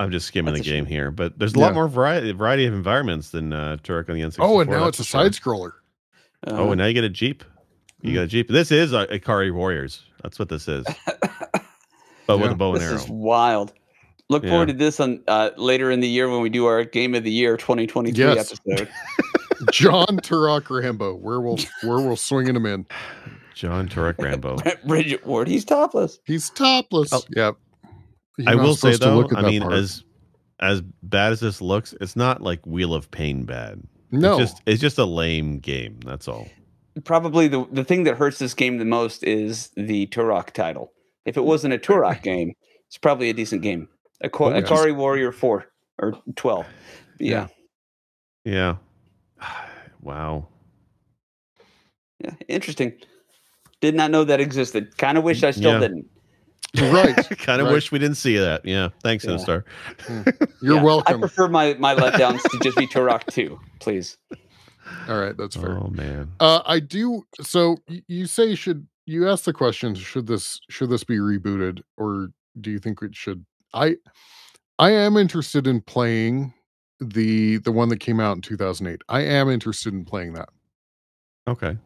[0.00, 0.92] I'm just skimming That's the game shame.
[0.92, 4.22] here, but there's a lot more variety variety of environments than uh, Turok on the
[4.22, 4.36] N64.
[4.40, 5.72] Oh, and now that's it's a side scroller.
[6.48, 7.44] Oh, Uh, and now you get a jeep.
[8.00, 8.14] You Mm.
[8.16, 8.48] got a jeep.
[8.48, 10.02] This is uh, Ikari Warriors.
[10.24, 10.84] That's what this is.
[12.26, 13.00] But with a bow and this arrow.
[13.00, 13.72] is wild.
[14.28, 14.50] Look Yeah.
[14.50, 17.24] forward to this on uh, later in the year when we do our Game of
[17.24, 18.52] the Year 2023 Yes.
[18.66, 18.88] episode.
[19.70, 21.14] John Turok Rambo.
[21.14, 22.86] Where will where will swinging him in?
[23.54, 24.56] John Turok Rambo.
[24.86, 26.18] Bridget Ward, he's topless.
[26.24, 27.12] He's topless.
[27.12, 27.22] Oh.
[27.36, 27.56] Yep.
[28.38, 29.74] You're I will say though, look at I mean, part.
[29.74, 30.04] as
[30.60, 33.82] as bad as this looks, it's not like Wheel of Pain bad.
[34.10, 36.00] no, It's just it's just a lame game.
[36.04, 36.48] That's all.
[37.04, 40.92] Probably the the thing that hurts this game the most is the Turok title.
[41.24, 42.54] If it wasn't a Turok game,
[42.88, 43.88] it's probably a decent game.
[44.24, 44.68] Ako- Oh, yes.
[44.68, 45.64] Akari Warrior 4
[45.98, 46.66] or 12.
[47.18, 47.48] Yeah.
[48.44, 48.76] Yeah.
[50.02, 50.48] Wow.
[52.22, 52.34] yeah.
[52.48, 52.92] Interesting.
[53.80, 54.96] Did not know that existed.
[54.98, 55.78] Kind of wish I still Yeah.
[55.80, 56.06] didn't.
[56.92, 57.16] right.
[57.38, 57.74] kind of Right.
[57.74, 58.64] wish we didn't see that.
[58.64, 58.90] Yeah.
[59.02, 59.36] Thanks, Yeah.
[59.38, 59.64] Star.
[60.62, 61.20] You're Yeah, I welcome.
[61.20, 64.16] prefer my, my letdowns to just be Turok 2, please.
[65.08, 65.78] All right, that's fair.
[65.78, 66.30] Oh man.
[66.40, 67.22] Uh, I do.
[67.40, 67.76] So
[68.08, 69.94] you say should you ask the question?
[69.94, 72.28] Should this should this be rebooted, or
[72.60, 73.44] do you think it should?
[73.72, 73.96] I
[74.78, 76.52] I am interested in playing
[77.02, 79.02] the the one that came out in 2008.
[79.08, 80.48] I am interested in playing that.
[81.48, 81.76] Okay.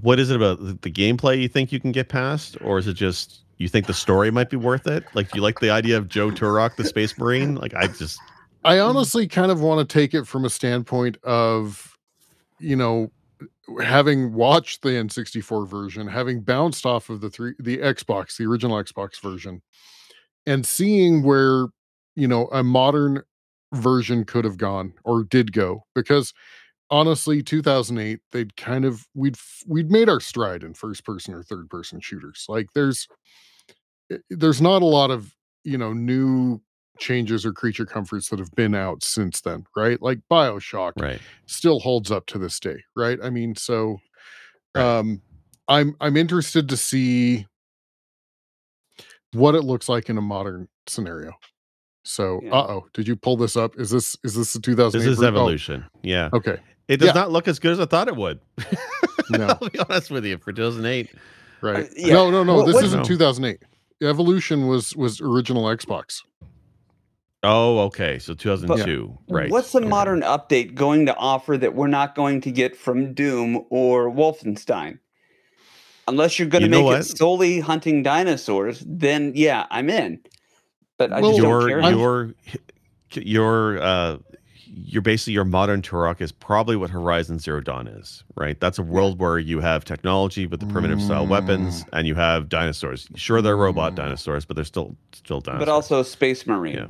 [0.00, 2.94] What is it about the, gameplay you think you can get past, or is it
[2.94, 5.04] just you think the story might be worth it?
[5.14, 7.56] Like, do you like the idea of Joe Turok, the Space Marine?
[7.56, 8.20] Like, I just
[8.64, 11.96] I honestly kind of want to take it from a standpoint of,
[12.60, 13.10] you know,
[13.82, 18.82] having watched the N64 version, having bounced off of the three the Xbox, the original
[18.82, 19.62] Xbox version,
[20.46, 21.66] and seeing where,
[22.14, 23.22] you know, a modern
[23.72, 25.84] version could have gone or did go.
[25.94, 26.32] Because
[26.90, 31.68] honestly, 2008, they'd kind of we'd we'd made our stride in first person or third
[31.68, 32.46] person shooters.
[32.48, 33.08] Like there's
[34.10, 36.60] eh, there's not a lot of, you know, new
[36.98, 40.02] changes or creature comforts that have been out since then, right?
[40.02, 41.20] Like BioShock right.
[41.46, 43.18] still holds up to this day, right?
[43.22, 43.98] I mean, so
[44.74, 45.22] um
[45.68, 47.46] I'm I'm interested to see
[49.32, 51.32] what it looks like in a modern scenario.
[52.08, 52.52] So, Yeah.
[52.52, 53.78] uh-oh, did you pull this up?
[53.78, 55.34] Is this is this the 2008 This is version?
[55.34, 55.84] Oh, evolution.
[56.02, 56.30] Yeah.
[56.32, 56.56] okay.
[56.88, 57.12] It does Yeah.
[57.12, 58.40] not look as good as I thought it would.
[59.30, 59.44] No.
[59.60, 60.38] I'll be honest with you.
[60.38, 61.10] For 2008,
[61.60, 61.84] Right.
[61.84, 62.14] Uh, yeah.
[62.14, 62.54] No, no, no.
[62.54, 63.04] What- this what- isn't No.
[63.04, 63.58] 2008.
[64.02, 66.22] Evolution was was original Xbox.
[67.42, 68.18] oh, okay.
[68.18, 69.50] So 2002, right?
[69.50, 69.88] What's the Okay.
[69.88, 74.98] modern update going to offer that we're not going to get from Doom or Wolfenstein?
[76.06, 77.00] Unless you're going to You make what?
[77.00, 80.20] it solely hunting dinosaurs, then yeah, I'm in.
[80.98, 81.90] But I Well, just don't your care.
[81.90, 82.34] Your
[83.14, 84.18] your uh
[84.70, 88.60] your basically your modern Turok is probably what Horizon Zero Dawn is, right?
[88.60, 92.48] That's a world where you have technology with the primitive style weapons, and you have
[92.50, 93.08] dinosaurs.
[93.16, 93.96] Sure, they're robot Mm.
[93.96, 95.66] dinosaurs, but they're still still dinosaurs.
[95.66, 96.74] but also Space Marine.
[96.74, 96.86] Yeah.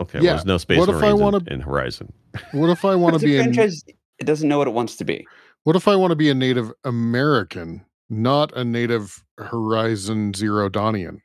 [0.00, 0.18] okay.
[0.18, 2.12] Yeah, Well, there's no space what if I marines in- wanna- in, Horizon.
[2.52, 3.84] What if I want It's to a be in franchise.
[4.18, 5.26] It doesn't know what it wants to be.
[5.64, 11.18] What if I want to be a Native American, not a Native Horizon Zero Dawnian?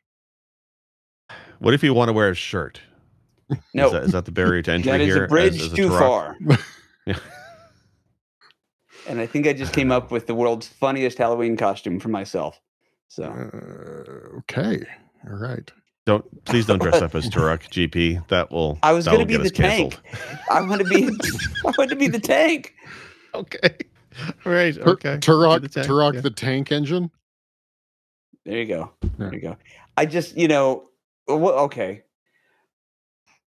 [1.60, 2.80] What if you want to wear a shirt?
[3.74, 5.26] No, is that, is that the barrier to entry that is here?
[5.26, 6.00] a bridge as- as a too Turok?
[6.00, 6.38] far.
[7.06, 7.16] Yeah.
[9.08, 12.60] and I think I just came up with the world's funniest Halloween costume for myself.
[13.08, 14.86] So Uh, okay,
[15.28, 15.72] all right.
[16.06, 18.28] Don't please don't dress up as Turok GP.
[18.30, 18.80] That will.
[18.82, 19.98] I was going to be the tank.
[20.50, 21.06] I want to be.
[21.66, 22.74] I want to be the tank.
[23.36, 23.78] Okay.
[24.46, 24.74] All right.
[24.74, 25.18] Tur- Okay.
[25.18, 26.22] Turok, the tank, Turok yeah.
[26.22, 27.12] the tank engine.
[28.46, 28.92] There you go.
[29.20, 29.58] There you go.
[29.98, 30.89] I just, you know,
[31.38, 32.04] wha- okay.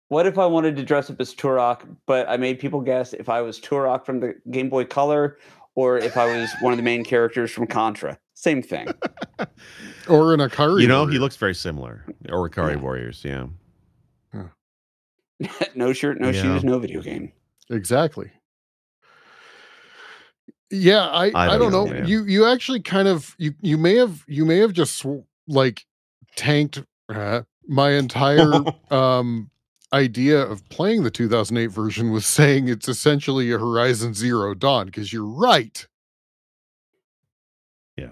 [0.08, 3.28] What if I wanted to dress up as Turok, but I made people guess if
[3.28, 5.38] I was Turok from the Game Boy Color
[5.74, 8.18] or if I was one of the main characters from Contra?
[8.34, 8.88] Same thing.
[10.08, 10.82] Or an Akari.
[10.82, 12.04] You know, he looks very similar.
[12.30, 12.80] Or Ikari Yeah.
[12.80, 13.24] Warriors.
[13.24, 13.46] Yeah.
[15.74, 16.42] no shirt, no Yeah.
[16.42, 17.32] shoes, no video game.
[17.70, 18.30] exactly.
[20.70, 21.98] Yeah, I I I don't don't know.
[22.00, 22.06] know.
[22.06, 25.84] You you actually kind of you you may have you may have just sw- like
[26.36, 28.52] tanked uh, my entire
[28.90, 29.50] um
[29.92, 35.12] idea of playing the 2008 version was saying it's essentially a Horizon Zero Dawn because
[35.12, 35.86] you're right.
[37.96, 38.10] Yeah.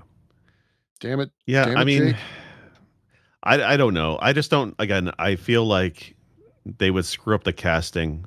[1.01, 1.31] Damn it.
[1.47, 2.17] Yeah, Damn I it, mean, Jake.
[3.43, 4.19] I I don't know.
[4.23, 4.75] I just don't.
[4.79, 6.17] Again, I feel like
[6.65, 8.25] they would screw up the casting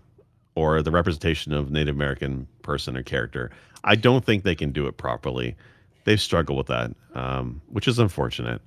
[0.56, 3.52] or the representation of Native American person or character.
[3.84, 5.56] I don't think they can do it properly.
[6.04, 8.62] They've struggled with that, um, which is unfortunate.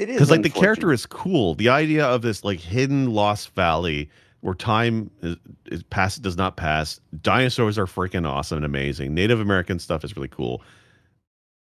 [0.00, 1.54] It is because like the character is cool.
[1.56, 5.36] The idea of this like hidden lost valley where time is,
[5.66, 7.00] is pass does not pass.
[7.22, 9.14] Dinosaurs are freaking awesome and amazing.
[9.14, 10.62] Native American stuff is really cool.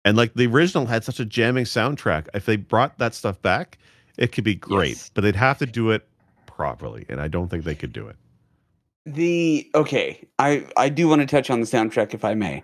[0.05, 2.27] And like the original had such a jamming soundtrack.
[2.33, 3.77] If they brought that stuff back,
[4.17, 4.97] it could be great.
[4.97, 5.11] Yes.
[5.13, 6.07] But they'd have to do it
[6.47, 8.15] properly, and I don't think they could do it.
[9.05, 12.63] the okay i i do want to touch on the soundtrack if i may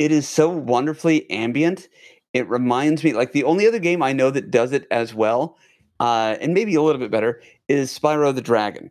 [0.00, 1.88] it is so wonderfully ambient
[2.34, 5.56] it reminds me like the only other game i know that does it as well
[6.00, 8.90] uh and maybe a little bit better is spyro the dragon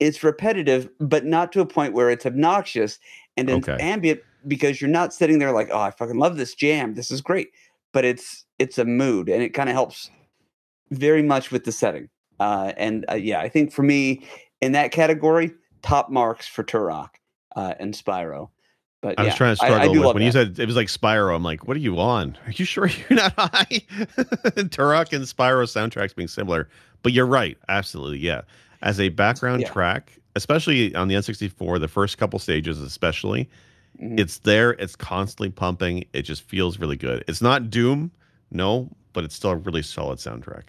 [0.00, 2.98] it's repetitive but not to a point where it's obnoxious
[3.36, 3.76] and it's Okay.
[3.80, 7.20] ambient because you're not sitting there like oh i fucking love this jam this is
[7.20, 7.48] great
[7.92, 10.10] but it's it's a mood and it kind of helps
[10.90, 12.08] very much with the setting
[12.40, 14.26] uh and uh, yeah i think for me
[14.60, 15.52] in that category
[15.82, 17.10] top marks for Turok
[17.54, 18.48] uh, and Spyro.
[19.04, 20.76] But I was yeah, trying to I- I struggle with when you said it was
[20.76, 21.36] like Spyro.
[21.36, 22.38] I'm like, what are you on?
[22.46, 23.64] Are you sure you're not high?
[24.72, 26.68] Turok and Spyro soundtracks being similar,
[27.02, 27.58] but you're right.
[27.68, 28.40] Absolutely, yeah.
[28.82, 29.68] As a background Yeah.
[29.70, 33.48] track, especially on the N64, the first couple stages, especially,
[34.00, 34.18] Mhm.
[34.18, 34.70] it's there.
[34.72, 36.04] It's constantly pumping.
[36.14, 37.24] It just feels really good.
[37.28, 38.10] It's not Doom,
[38.50, 40.64] no, but it's still a really solid soundtrack.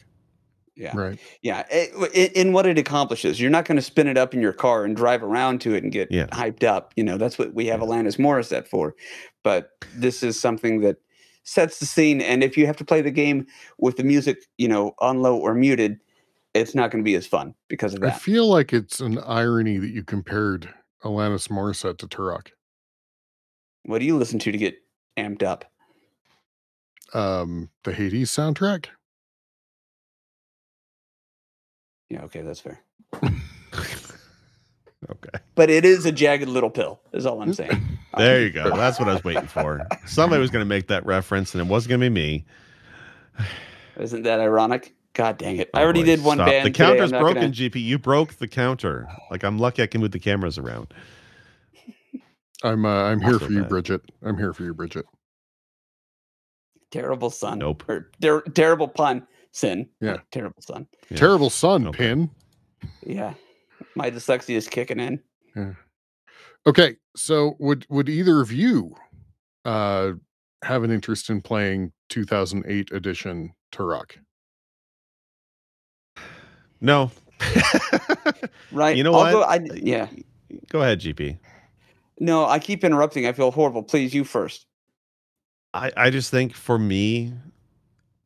[0.76, 1.19] Yeah, Right.
[1.41, 1.67] yeah.
[2.13, 4.95] In, what it accomplishes, you're not going to spin it up in your car and
[4.95, 6.28] drive around to it and get Yeah.
[6.28, 6.93] hyped up.
[6.95, 8.95] You know, that's what we have Alanis Morissette for.
[9.43, 10.97] But this is something that
[11.43, 12.21] sets the scene.
[12.21, 13.47] And if you have to play the game
[13.78, 15.99] with the music, you know, on low or muted,
[16.53, 18.13] it's not going to be as fun because of that.
[18.13, 20.73] I feel like it's an irony that you compared
[21.03, 22.47] Alanis Morissette to Turok.
[23.84, 24.76] What do you listen to to get
[25.17, 25.65] amped up?
[27.13, 28.88] Um, the Hades soundtrack.
[32.10, 32.80] Yeah, okay, that's fair.
[33.24, 33.30] okay.
[35.56, 37.82] But it is a jagged little pill, is all I'm saying.
[38.18, 38.74] There you go.
[38.74, 39.86] That's what I was waiting for.
[40.06, 42.45] Somebody was going to make that reference, and it wasn't going to be me.
[43.99, 44.95] Isn't that ironic?
[45.12, 45.70] God dang it.
[45.74, 46.47] I Oh, already boy, did one stop.
[46.47, 46.66] band.
[46.66, 47.84] The counter's I'm broken, gonna- GP.
[47.84, 49.10] You broke the counter.
[49.30, 50.93] Like I'm lucky I can move the cameras around.
[52.64, 53.64] I'm uh, I'm here So for you.
[53.66, 54.01] Bridget.
[54.24, 55.06] I'm here for you, Bridget.
[56.91, 57.60] Terrible son.
[57.60, 57.84] Nope.
[57.89, 59.28] Or ter- terrible pun.
[59.56, 59.88] Sin.
[60.01, 60.18] Yeah.
[60.32, 60.86] Terrible son.
[61.10, 61.16] Yeah.
[61.16, 61.97] Terrible son, Okay.
[61.97, 62.30] Pin.
[63.06, 63.34] Yeah.
[63.95, 65.22] My dyslexia is kicking in.
[65.56, 65.74] Yeah.
[66.68, 68.93] Okay, so would would either of you
[69.64, 70.12] uh
[70.62, 74.18] have an interest in playing 2008 edition Turok?
[76.82, 77.12] No.
[78.72, 78.97] Right.
[78.97, 79.32] You know I'll what?
[79.32, 80.10] Go, I, yeah.
[80.70, 81.38] Go ahead, GP.
[82.20, 83.26] No, I keep interrupting.
[83.26, 83.84] I feel horrible.
[83.84, 84.66] Please, you first.
[85.74, 87.32] I, I just think for me,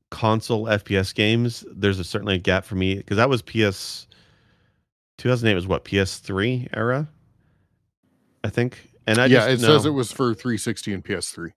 [0.10, 4.08] console FPS games, there's a, certainly a gap for me because that was PS
[5.18, 7.08] 2008 was what PS3 era,
[8.44, 8.90] I think.
[9.08, 11.52] And I yeah, just it says it was for 360 and PS3.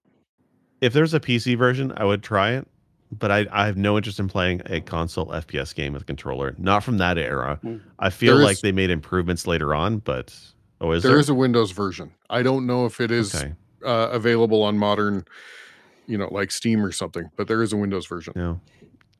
[0.81, 2.67] if there's a PC version, I would try it.
[3.19, 6.55] But I, I have no interest in playing a console FPS game with a controller.
[6.57, 7.59] Not from that era.
[7.61, 7.77] Hmm.
[7.99, 10.35] I feel There like is- they made improvements later on, but
[10.81, 11.21] oh, is there there?
[11.21, 12.11] is a Windows version.
[12.31, 13.53] I don't know if it is okay.
[13.85, 15.27] uh, available on modern,
[16.07, 18.33] you know, like Steam or something, but there is a Windows version.
[18.37, 18.61] No,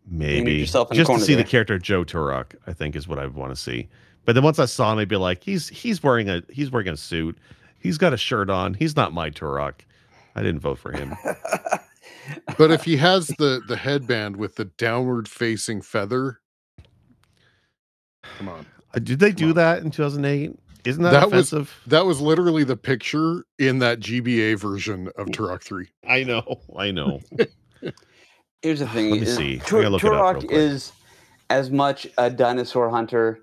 [0.07, 2.55] maybe yourself just to corner see the character Joe Turok.
[2.67, 3.89] I think is what I want to see.
[4.25, 6.89] But then once I saw him, I'd be like, he's he's wearing a he's wearing
[6.89, 7.39] a suit.
[7.79, 8.75] He's got a shirt on.
[8.75, 9.81] He's not my Turok.
[10.35, 11.17] I didn't vote for him.
[12.57, 16.41] But if he has the the headband with the downward facing feather,
[18.39, 18.67] come on.
[18.95, 19.55] Uh, Did they do on.
[19.55, 20.57] that in 2008?
[20.85, 21.81] Isn't that, That was- offensive?
[21.87, 25.87] That was literally the picture in that GBA version of Turok 3.
[26.09, 26.61] I know.
[26.77, 27.21] I know.
[28.63, 29.11] Here's the thing.
[29.11, 29.55] Let me see.
[29.57, 30.51] I Tur- gotta look it up real Turok quick.
[30.53, 30.93] is
[31.51, 33.41] as much a dinosaur hunter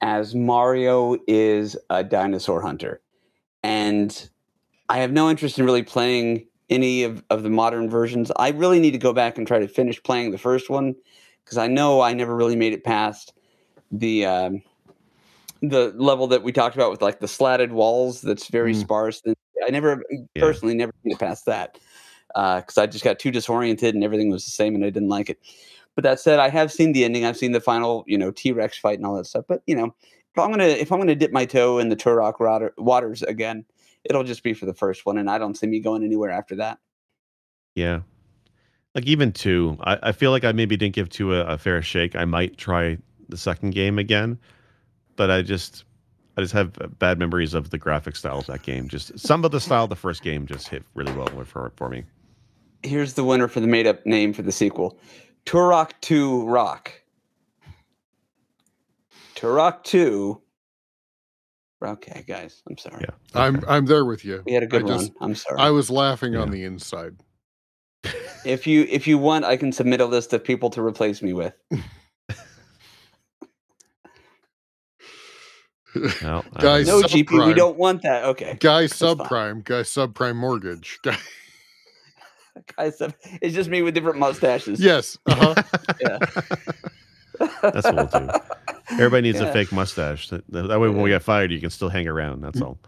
[0.00, 3.00] as Mario is a dinosaur hunter.
[3.62, 4.28] And
[4.88, 8.30] I have no interest in really playing any of, of the modern versions.
[8.36, 10.94] I really need to go back and try to finish playing the first one
[11.44, 13.32] because I know I never really made it past
[13.90, 14.62] the um,
[15.62, 18.80] the level that we talked about with like the slatted walls that's very Mm.
[18.80, 19.22] sparse.
[19.24, 20.02] And I never
[20.34, 20.42] Yeah.
[20.42, 21.78] personally never it past that
[22.34, 25.30] because I just got too disoriented and everything was the same and I didn't like
[25.30, 25.38] it.
[25.94, 27.24] But that said, I have seen the ending.
[27.24, 29.44] I've seen the final, you know, T Rex fight and all that stuff.
[29.46, 29.94] But you know,
[30.34, 33.64] if I'm gonna if I'm gonna dip my toe in the Turok water, waters again,
[34.04, 36.56] it'll just be for the first one, and I don't see me going anywhere after
[36.56, 36.78] that.
[37.74, 38.00] Yeah.
[38.94, 41.80] Like even two, I, I feel like I maybe didn't give two a, a fair
[41.82, 42.16] shake.
[42.16, 42.98] I might try
[43.28, 44.38] the second game again,
[45.16, 45.84] but I just
[46.36, 48.88] I just have bad memories of the graphic style of that game.
[48.88, 51.88] Just some of the style of the first game just hit really well for for
[51.88, 52.04] me.
[52.82, 54.98] Here's the winner for the made up name for the sequel
[55.46, 56.92] Turok 2 Rock.
[59.34, 60.40] Turok 2.
[61.84, 63.00] Okay, guys, I'm sorry.
[63.08, 63.14] Yeah.
[63.34, 64.42] I'm I'm there with you.
[64.46, 64.98] We had a good I run.
[65.00, 65.58] just- I'm sorry.
[65.58, 67.16] I was laughing on the inside.
[68.44, 71.32] if you if you want, I can submit a list of people to replace me
[71.32, 71.54] with.
[76.22, 78.24] No, I- Guys, No, GP, we don't want that.
[78.24, 79.16] Okay, Guy fine.
[79.16, 80.98] subprime, guy subprime mortgage.
[81.04, 81.16] Guy,
[82.76, 83.00] guys,
[83.40, 84.80] it's just me with different mustaches.
[84.80, 85.18] yes.
[85.26, 85.54] Uh-huh.
[86.00, 86.18] Yeah.
[87.62, 88.30] That's what we'll do.
[88.92, 89.48] Everybody needs Yeah.
[89.48, 90.28] a fake mustache.
[90.28, 92.42] That, that way, when we get fired, you can still hang around.
[92.42, 92.78] That's all.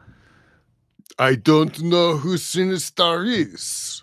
[1.18, 4.02] I don't know who Sinistar is.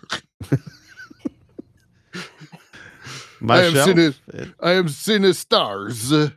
[3.40, 6.32] My I am shelf, Sinis- it- I am Sinistars.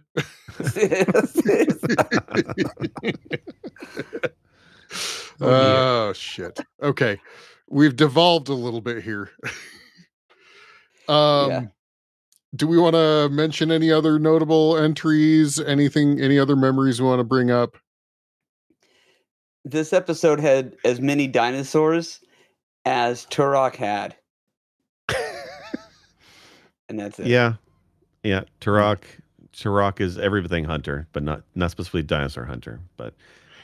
[5.41, 6.59] Oh, oh shit.
[6.81, 7.19] Okay.
[7.69, 9.31] We've devolved a little bit here.
[11.09, 11.61] um Yeah.
[12.55, 15.59] do we want to mention any other notable entries?
[15.59, 17.77] Anything any other memories we want to bring up?
[19.67, 22.19] this episode had as many dinosaurs
[22.85, 24.15] as Turok had,
[26.87, 27.25] and that's it.
[27.25, 27.55] yeah,
[28.23, 28.43] yeah.
[28.61, 29.01] Turok,
[29.55, 32.79] Turok is everything hunter, but not not specifically dinosaur hunter.
[32.97, 33.13] But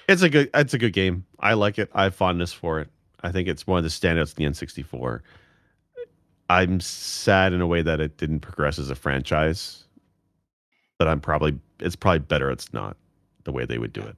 [0.07, 1.25] it's a good it's a good game.
[1.39, 1.89] I like it.
[1.93, 2.89] I have fondness for it.
[3.23, 5.21] I think it's one of the standouts in the N64.
[6.49, 9.85] I'm sad in a way that it didn't progress as a franchise.
[10.97, 12.97] But I'm probably it's probably better it's not
[13.43, 14.15] the way they would do it.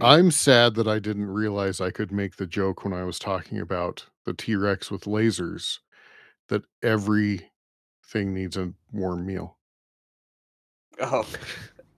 [0.00, 3.58] I'm sad that I didn't realize I could make the joke when I was talking
[3.58, 5.78] about the T-Rex with lasers
[6.48, 7.48] that everything
[8.14, 9.56] needs a warm meal.
[11.00, 11.26] Oh,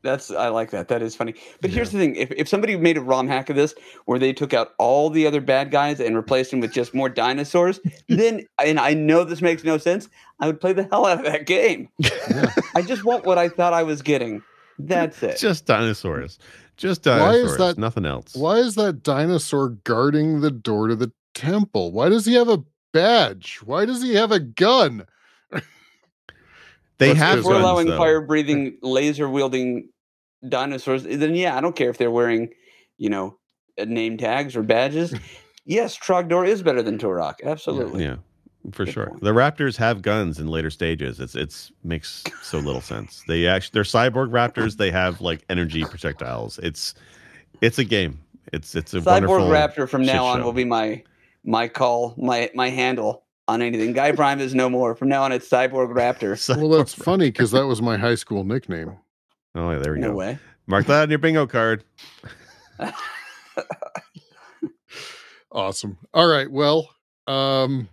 [0.03, 0.89] that's I like that.
[0.89, 1.35] That is funny.
[1.61, 3.75] But here's the thing: if if somebody made a ROM hack of this
[4.07, 7.09] where they took out all the other bad guys and replaced them with just more
[7.09, 10.09] dinosaurs, then and I know this makes no sense,
[10.41, 11.89] I would play the hell out of that game.
[12.75, 14.43] I just want what I thought I was getting.
[14.79, 15.39] That's it.
[15.39, 16.39] Just dinosaurs.
[16.77, 17.45] Just dinosaurs.
[17.45, 18.35] Why is that- Nothing else.
[18.35, 21.93] Why is that dinosaur guarding the door to the temple?
[21.93, 23.61] Why does he have a badge?
[23.65, 25.07] Why does he have a gun?
[27.03, 27.47] They That's have good.
[27.47, 27.99] We're guns, allowing though.
[27.99, 29.89] fire breathing, laser wielding
[30.49, 31.03] dinosaurs.
[31.03, 32.51] Then yeah, I don't care if they're wearing,
[32.97, 33.39] you know,
[33.77, 35.13] uh, name tags or badges.
[35.65, 37.35] yes, Trogdor is better than Turok.
[37.43, 38.05] Absolutely.
[38.05, 38.17] Yeah,
[38.71, 39.07] for Good sure.
[39.09, 39.23] point.
[39.23, 41.19] The Raptors have guns in later stages.
[41.19, 43.25] It's it's makes so little sense.
[43.27, 44.77] They actually they're cyborg Raptors.
[44.77, 46.61] They have like energy projectiles.
[46.63, 46.95] It's
[47.61, 48.21] it's a game.
[48.53, 50.45] It's it's a Cyborg wonderful Raptor from now on show.
[50.45, 51.03] will be my
[51.43, 53.93] my call, my my handle on anything.
[53.93, 54.95] Guy Prime is no more.
[54.95, 56.33] From now on, it's Cyborg Raptor.
[56.35, 57.05] Cyborg Well, that's Raptor.
[57.05, 58.97] funny because that was my high school nickname.
[59.55, 60.07] Oh, yeah, there we go.
[60.07, 60.19] No go.
[60.19, 60.39] way.
[60.67, 61.85] Mark that on your bingo card.
[65.55, 65.99] Awesome.
[66.15, 66.51] All right.
[66.51, 66.89] Well,
[67.27, 67.87] um,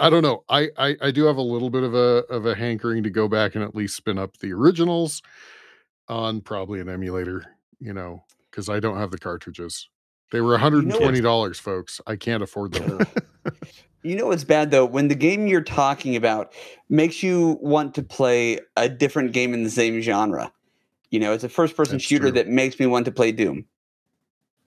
[0.00, 0.42] I don't know.
[0.48, 3.28] I, I I do have a little bit of a of a hankering to go
[3.28, 5.22] back and at least spin up the originals
[6.08, 7.44] on probably an emulator,
[7.78, 9.88] you know, because I don't have the cartridges.
[10.32, 12.00] They were $120, folks.
[12.06, 13.06] I can't afford them.
[14.04, 14.84] You know what's bad though?
[14.84, 16.52] When the game you're talking about
[16.88, 20.52] makes you want to play a different game in the same genre.
[21.10, 22.32] You know, it's a first person That's shooter true.
[22.32, 23.64] that makes me want to play Doom.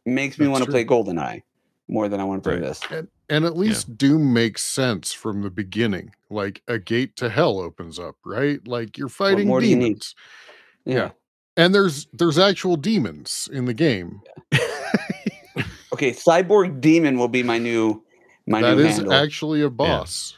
[0.05, 1.43] Makes me That's want to play GoldenEye
[1.88, 2.63] more than I want to play Right.
[2.63, 2.81] this.
[2.89, 6.11] and, and at least Doom makes sense from the beginning.
[6.29, 8.65] Like a gate to hell opens up, right?
[8.67, 9.83] Like you're fighting more do you need?
[9.83, 10.15] demons.
[10.85, 10.95] Yeah.
[10.95, 11.09] Yeah.
[11.57, 14.21] And there's there's actual demons in the game.
[15.93, 18.03] Okay, Cyborg Demon will be my new
[18.47, 19.13] my That new is handle.
[19.13, 20.35] actually a boss.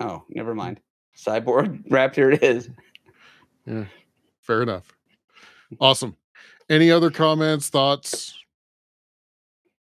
[0.00, 0.80] oh, never mind.
[1.16, 2.68] Cyborg Raptor it is.
[4.42, 4.84] Fair enough.
[5.80, 6.16] Awesome.
[6.68, 8.36] Any other comments, thoughts?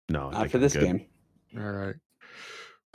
[0.09, 0.83] No, Not for I'm this good.
[0.83, 1.05] game.
[1.57, 1.95] All right.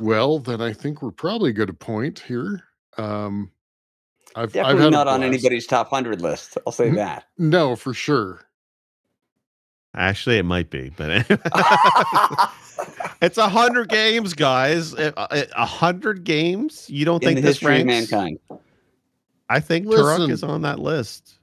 [0.00, 2.62] Well, then I think we're probably good to point here.
[2.96, 3.50] Um
[4.36, 6.58] I've I've Definitely had not on anybody's top hundred list.
[6.66, 7.26] I'll say that.
[7.38, 8.40] No, for sure.
[9.94, 11.08] Actually, it might be, but
[13.22, 14.92] it's a hundred games, guys.
[14.92, 15.12] A
[15.56, 16.90] a hundred games.
[16.90, 18.10] You don't in think the this history of ranks?
[18.10, 18.38] mankind.
[19.48, 21.34] I think Turok is on that list.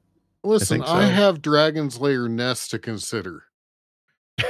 [0.43, 1.09] Listen, I, so.
[1.11, 3.43] have Dragon's Lair Nest to consider.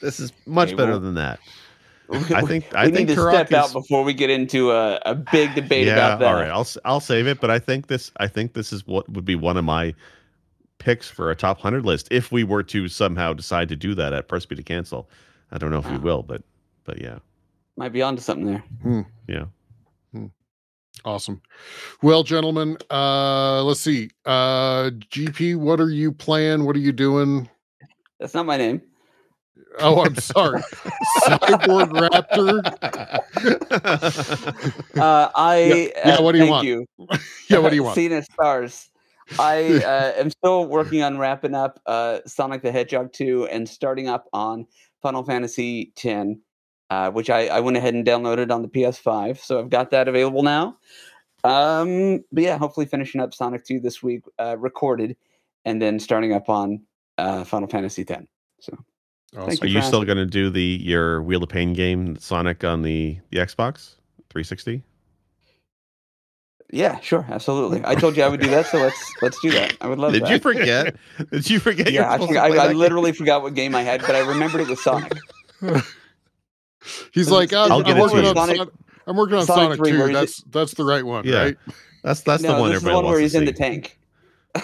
[0.00, 1.40] This is much Okay, better well, than that.
[2.10, 4.98] I think we I need think to Turok step out before we get into a,
[5.04, 6.26] a big debate yeah, about that.
[6.28, 6.48] all right.
[6.50, 9.26] I'll s- I'll save it, but I think this I think this is what would
[9.26, 9.94] be one of my
[10.80, 14.12] picks for a top hundred list if we were to somehow decide to do that
[14.12, 15.08] at Press B to Cancel.
[15.52, 16.42] I don't know if we will, but
[16.84, 17.18] but yeah,
[17.76, 19.06] Might be onto something there.
[19.28, 19.44] yeah.
[21.04, 21.40] Awesome.
[22.02, 24.10] Well, gentlemen, uh, let's see.
[24.26, 26.66] Uh, GP, what are you playing?
[26.66, 27.48] What are you doing?
[28.18, 28.82] That's not my name.
[29.78, 30.60] Oh, I'm sorry.
[31.22, 32.60] Cyborg Raptor.
[34.98, 36.66] Uh, I Yeah, uh, what do you thank want?
[36.66, 36.86] You.
[37.48, 37.96] Yeah, what do you want?
[37.98, 38.88] Sinistars.
[39.38, 44.08] I uh, am still working on wrapping up uh, Sonic the Hedgehog 2 and starting
[44.08, 44.66] up on
[45.02, 46.40] Final Fantasy 10,
[46.90, 49.38] uh, which I, I went ahead and downloaded on the PS5.
[49.38, 50.76] So I've got that available now.
[51.42, 55.16] Um, but yeah, hopefully finishing up Sonic 2 this week, uh, recorded,
[55.64, 56.82] and then starting up on
[57.18, 58.26] uh, Final Fantasy 10.
[58.60, 58.76] So
[59.36, 59.48] Awesome.
[59.48, 62.64] Thank Are you you still going to do the your Wheel of Pain game Sonic
[62.64, 63.94] on the the Xbox
[64.28, 64.82] 360?
[66.72, 67.82] Yeah, sure, absolutely.
[67.84, 69.76] I told you I would do that, so let's let's do that.
[69.80, 70.28] I would love Did that.
[70.28, 70.96] Did you forget?
[71.30, 71.92] Did you forget?
[71.92, 74.60] Yeah, I, supposed forgot, I, I literally forgot what game I had, but I remembered
[74.62, 75.12] it was Sonic.
[77.12, 78.74] He's like, oh, I'll I'm, get it to working on Sonic- Sonic,
[79.06, 79.96] I'm working on Sonic Sonic, 3 2.
[79.96, 81.42] he's- That's that's the right one, Yeah.
[81.42, 81.56] right?
[82.02, 83.98] That's that's no, the one this is the one where wants he's in the tank.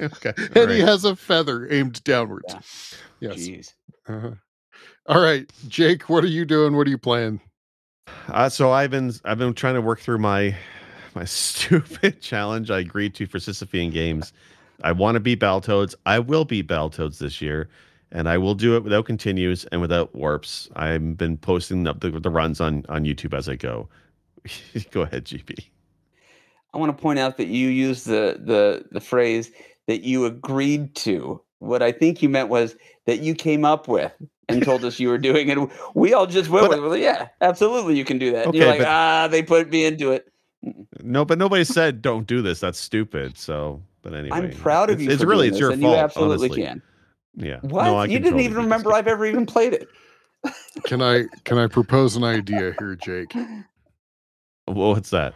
[0.00, 0.32] okay.
[0.36, 2.54] And all he has a feather aimed downwards.
[3.20, 3.30] Yeah.
[3.30, 3.38] Yes.
[3.38, 3.74] Jeez.
[4.08, 4.30] Uh-huh.
[5.06, 6.76] All right, Jake, what are you doing?
[6.76, 7.40] What are you playing?
[8.28, 10.54] Uh, so I've been I've been trying to work through my
[11.14, 14.32] my stupid challenge I agreed to for Sisyphean Games.
[14.82, 15.94] I want to beat Battletoads.
[16.04, 17.68] I will beat Battletoads this year,
[18.12, 20.68] and I will do it without continues and without warps.
[20.76, 23.88] I've been posting up the, the runs on on YouTube as I go.
[24.90, 25.66] go ahead, GP.
[26.74, 29.50] I want to point out that you used the the the phrase
[29.86, 31.40] that you agreed to.
[31.58, 32.76] What I think you meant was
[33.06, 34.12] that you came up with
[34.48, 35.58] and told us you were doing it.
[35.94, 38.46] We all just went But- with, well, yeah, absolutely, you can do that.
[38.46, 40.30] And you're like, but- ah, they put me into it.
[41.02, 42.60] No, but nobody said don't do this.
[42.60, 43.38] That's stupid.
[43.38, 45.10] So, but anyway, I'm proud of you.
[45.10, 45.96] It's for really doing it's your and fault.
[45.96, 46.62] You absolutely honestly.
[46.62, 46.82] can.
[47.36, 47.58] Yeah.
[47.60, 47.84] What?
[47.84, 48.92] No, you didn't totally even remember.
[48.92, 49.88] I've ever even played it.
[50.84, 53.32] Can I can I propose an idea here, Jake?
[54.68, 55.34] Well, what's that?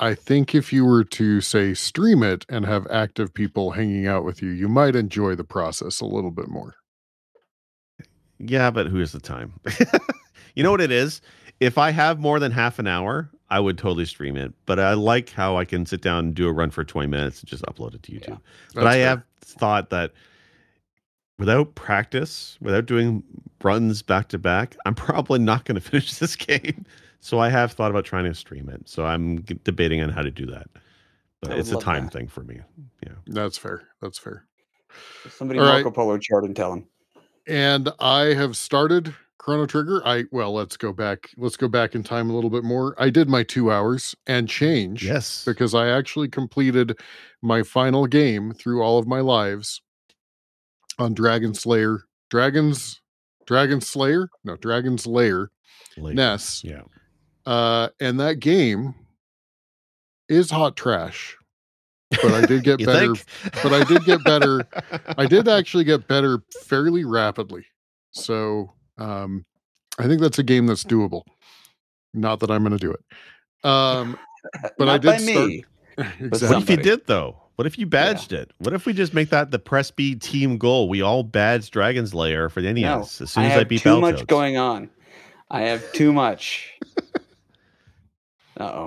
[0.00, 4.24] I think if you were to say stream it and have active people hanging out
[4.24, 6.74] with you, you might enjoy the process a little bit more.
[8.38, 9.52] Yeah, but who has the time?
[10.54, 11.20] you know what it is?
[11.60, 14.54] If I have more than half an hour, I would totally stream it.
[14.64, 17.40] But I like how I can sit down and do a run for 20 minutes
[17.40, 18.40] and just upload it to YouTube.
[18.74, 19.06] but I fair.
[19.06, 20.12] have thought that
[21.38, 23.22] without practice, without doing
[23.62, 26.86] runs back to back, I'm probably not going to finish this game.
[27.20, 28.88] So I have thought about trying to stream it.
[28.88, 30.66] So I'm debating on how to do that.
[31.42, 32.12] But it's a time that.
[32.12, 32.60] thing for me.
[33.04, 33.12] Yeah.
[33.26, 33.82] That's fair.
[34.00, 34.46] That's fair.
[35.28, 35.84] Somebody All right.
[35.84, 36.86] Marco Polo chart and tell him.
[37.46, 40.02] And I have started Chrono Trigger.
[40.06, 41.30] I well, let's go back.
[41.36, 42.94] Let's go back in time a little bit more.
[42.98, 45.44] I did my two hours and change Yes.
[45.44, 46.98] because I actually completed
[47.40, 49.80] my final game through all of my lives
[50.98, 52.02] on Dragon Slayer.
[52.28, 53.00] Dragons
[53.46, 54.28] Dragon Slayer?
[54.44, 55.50] No, Dragon's Lair
[55.96, 56.14] Later.
[56.14, 56.62] Ness.
[56.62, 56.82] Yeah.
[57.46, 58.94] Uh and that game
[60.28, 61.36] is hot trash.
[62.10, 63.14] But I did get better.
[63.14, 63.52] think?
[63.62, 64.66] but I did get better.
[65.16, 67.64] I did actually get better fairly rapidly.
[68.12, 69.44] So um
[69.98, 71.22] I think that's a game that's doable.
[72.14, 73.00] Not that I'm going to do it.
[73.68, 74.18] Um
[74.78, 75.64] But I did by start- me.
[76.30, 77.36] What if you did though?
[77.56, 78.50] What if you badged it?
[78.58, 80.88] What if we just make that the press B team goal?
[80.88, 83.64] We all badge Dragon's Lair for the NES No, as soon I as have I
[83.64, 84.26] beat too much Battletoads.
[84.28, 84.88] going on.
[85.50, 86.72] I have too much.
[88.60, 88.86] Uh oh.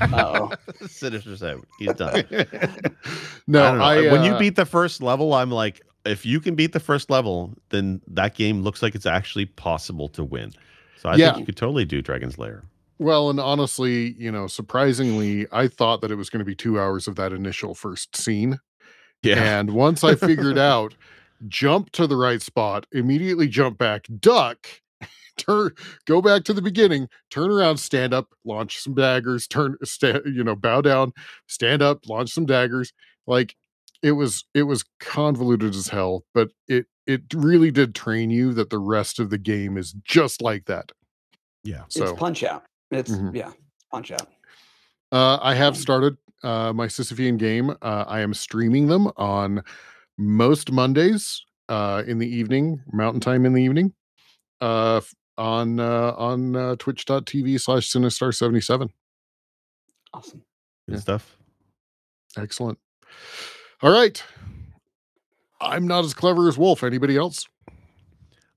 [0.00, 0.50] Uh-oh.
[0.86, 1.66] Sinistar's out.
[1.78, 2.24] He's done.
[3.46, 4.06] no, I.
[4.06, 6.80] I, when you uh, beat the first level, I'm like, if you can beat the
[6.80, 10.52] first level, then that game looks like it's actually possible to win.
[10.98, 11.26] So I Yeah.
[11.28, 12.64] think you could totally do Dragon's Lair.
[12.98, 16.80] Well, and honestly, you know, surprisingly, I thought that it was going to be two
[16.80, 18.58] hours of that initial first scene.
[19.22, 19.58] Yeah.
[19.58, 20.94] And once I figured out,
[21.48, 24.66] jump to the right spot, immediately jump back, duck,
[25.36, 25.72] turn,
[26.06, 30.42] go back to the beginning, turn around, stand up, launch some daggers, turn, sta- you
[30.44, 31.12] know, bow down,
[31.46, 32.92] stand up, launch some daggers.
[33.26, 33.54] Like
[34.02, 38.70] it was, it was convoluted as hell, but it, it really did train you that
[38.70, 40.92] the rest of the game is just like that.
[41.64, 41.82] yeah.
[41.88, 42.64] So it's punch out.
[42.90, 43.34] It's Mhm.
[43.34, 43.52] yeah,
[43.90, 44.28] punch out.
[45.12, 47.70] Uh, I have started uh, my Sisyphean game.
[47.70, 49.62] Uh, I am streaming them on
[50.18, 53.92] most Mondays uh, in the evening, Mountain Time in the evening,
[54.60, 58.90] uh, f- on uh, on uh, Twitch.tv slash Sinistar77.
[60.14, 60.42] Awesome.
[60.88, 61.00] Good Yeah.
[61.00, 61.36] stuff.
[62.36, 62.78] Excellent.
[63.82, 64.22] All right.
[65.60, 66.82] I'm not as clever as Wolf.
[66.82, 67.46] Anybody else?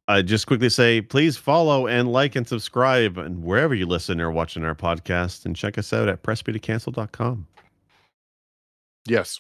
[0.08, 4.32] I just quickly say, please follow and like and subscribe and wherever you listen or
[4.32, 7.48] watching our podcast and check us out at pressbtocancel.com.
[9.06, 9.40] Yes.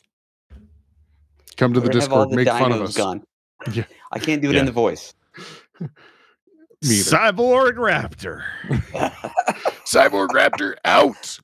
[1.57, 2.30] Come to the Where have all Discord.
[2.32, 2.95] the Make fun of us.
[2.95, 3.24] Gone?
[3.74, 3.84] Yeah.
[4.11, 4.60] I can't do it Yeah.
[4.61, 5.14] in the voice.
[6.81, 6.99] Me.
[6.99, 8.41] Cyborg Raptor.
[9.85, 11.39] Cyborg Raptor out.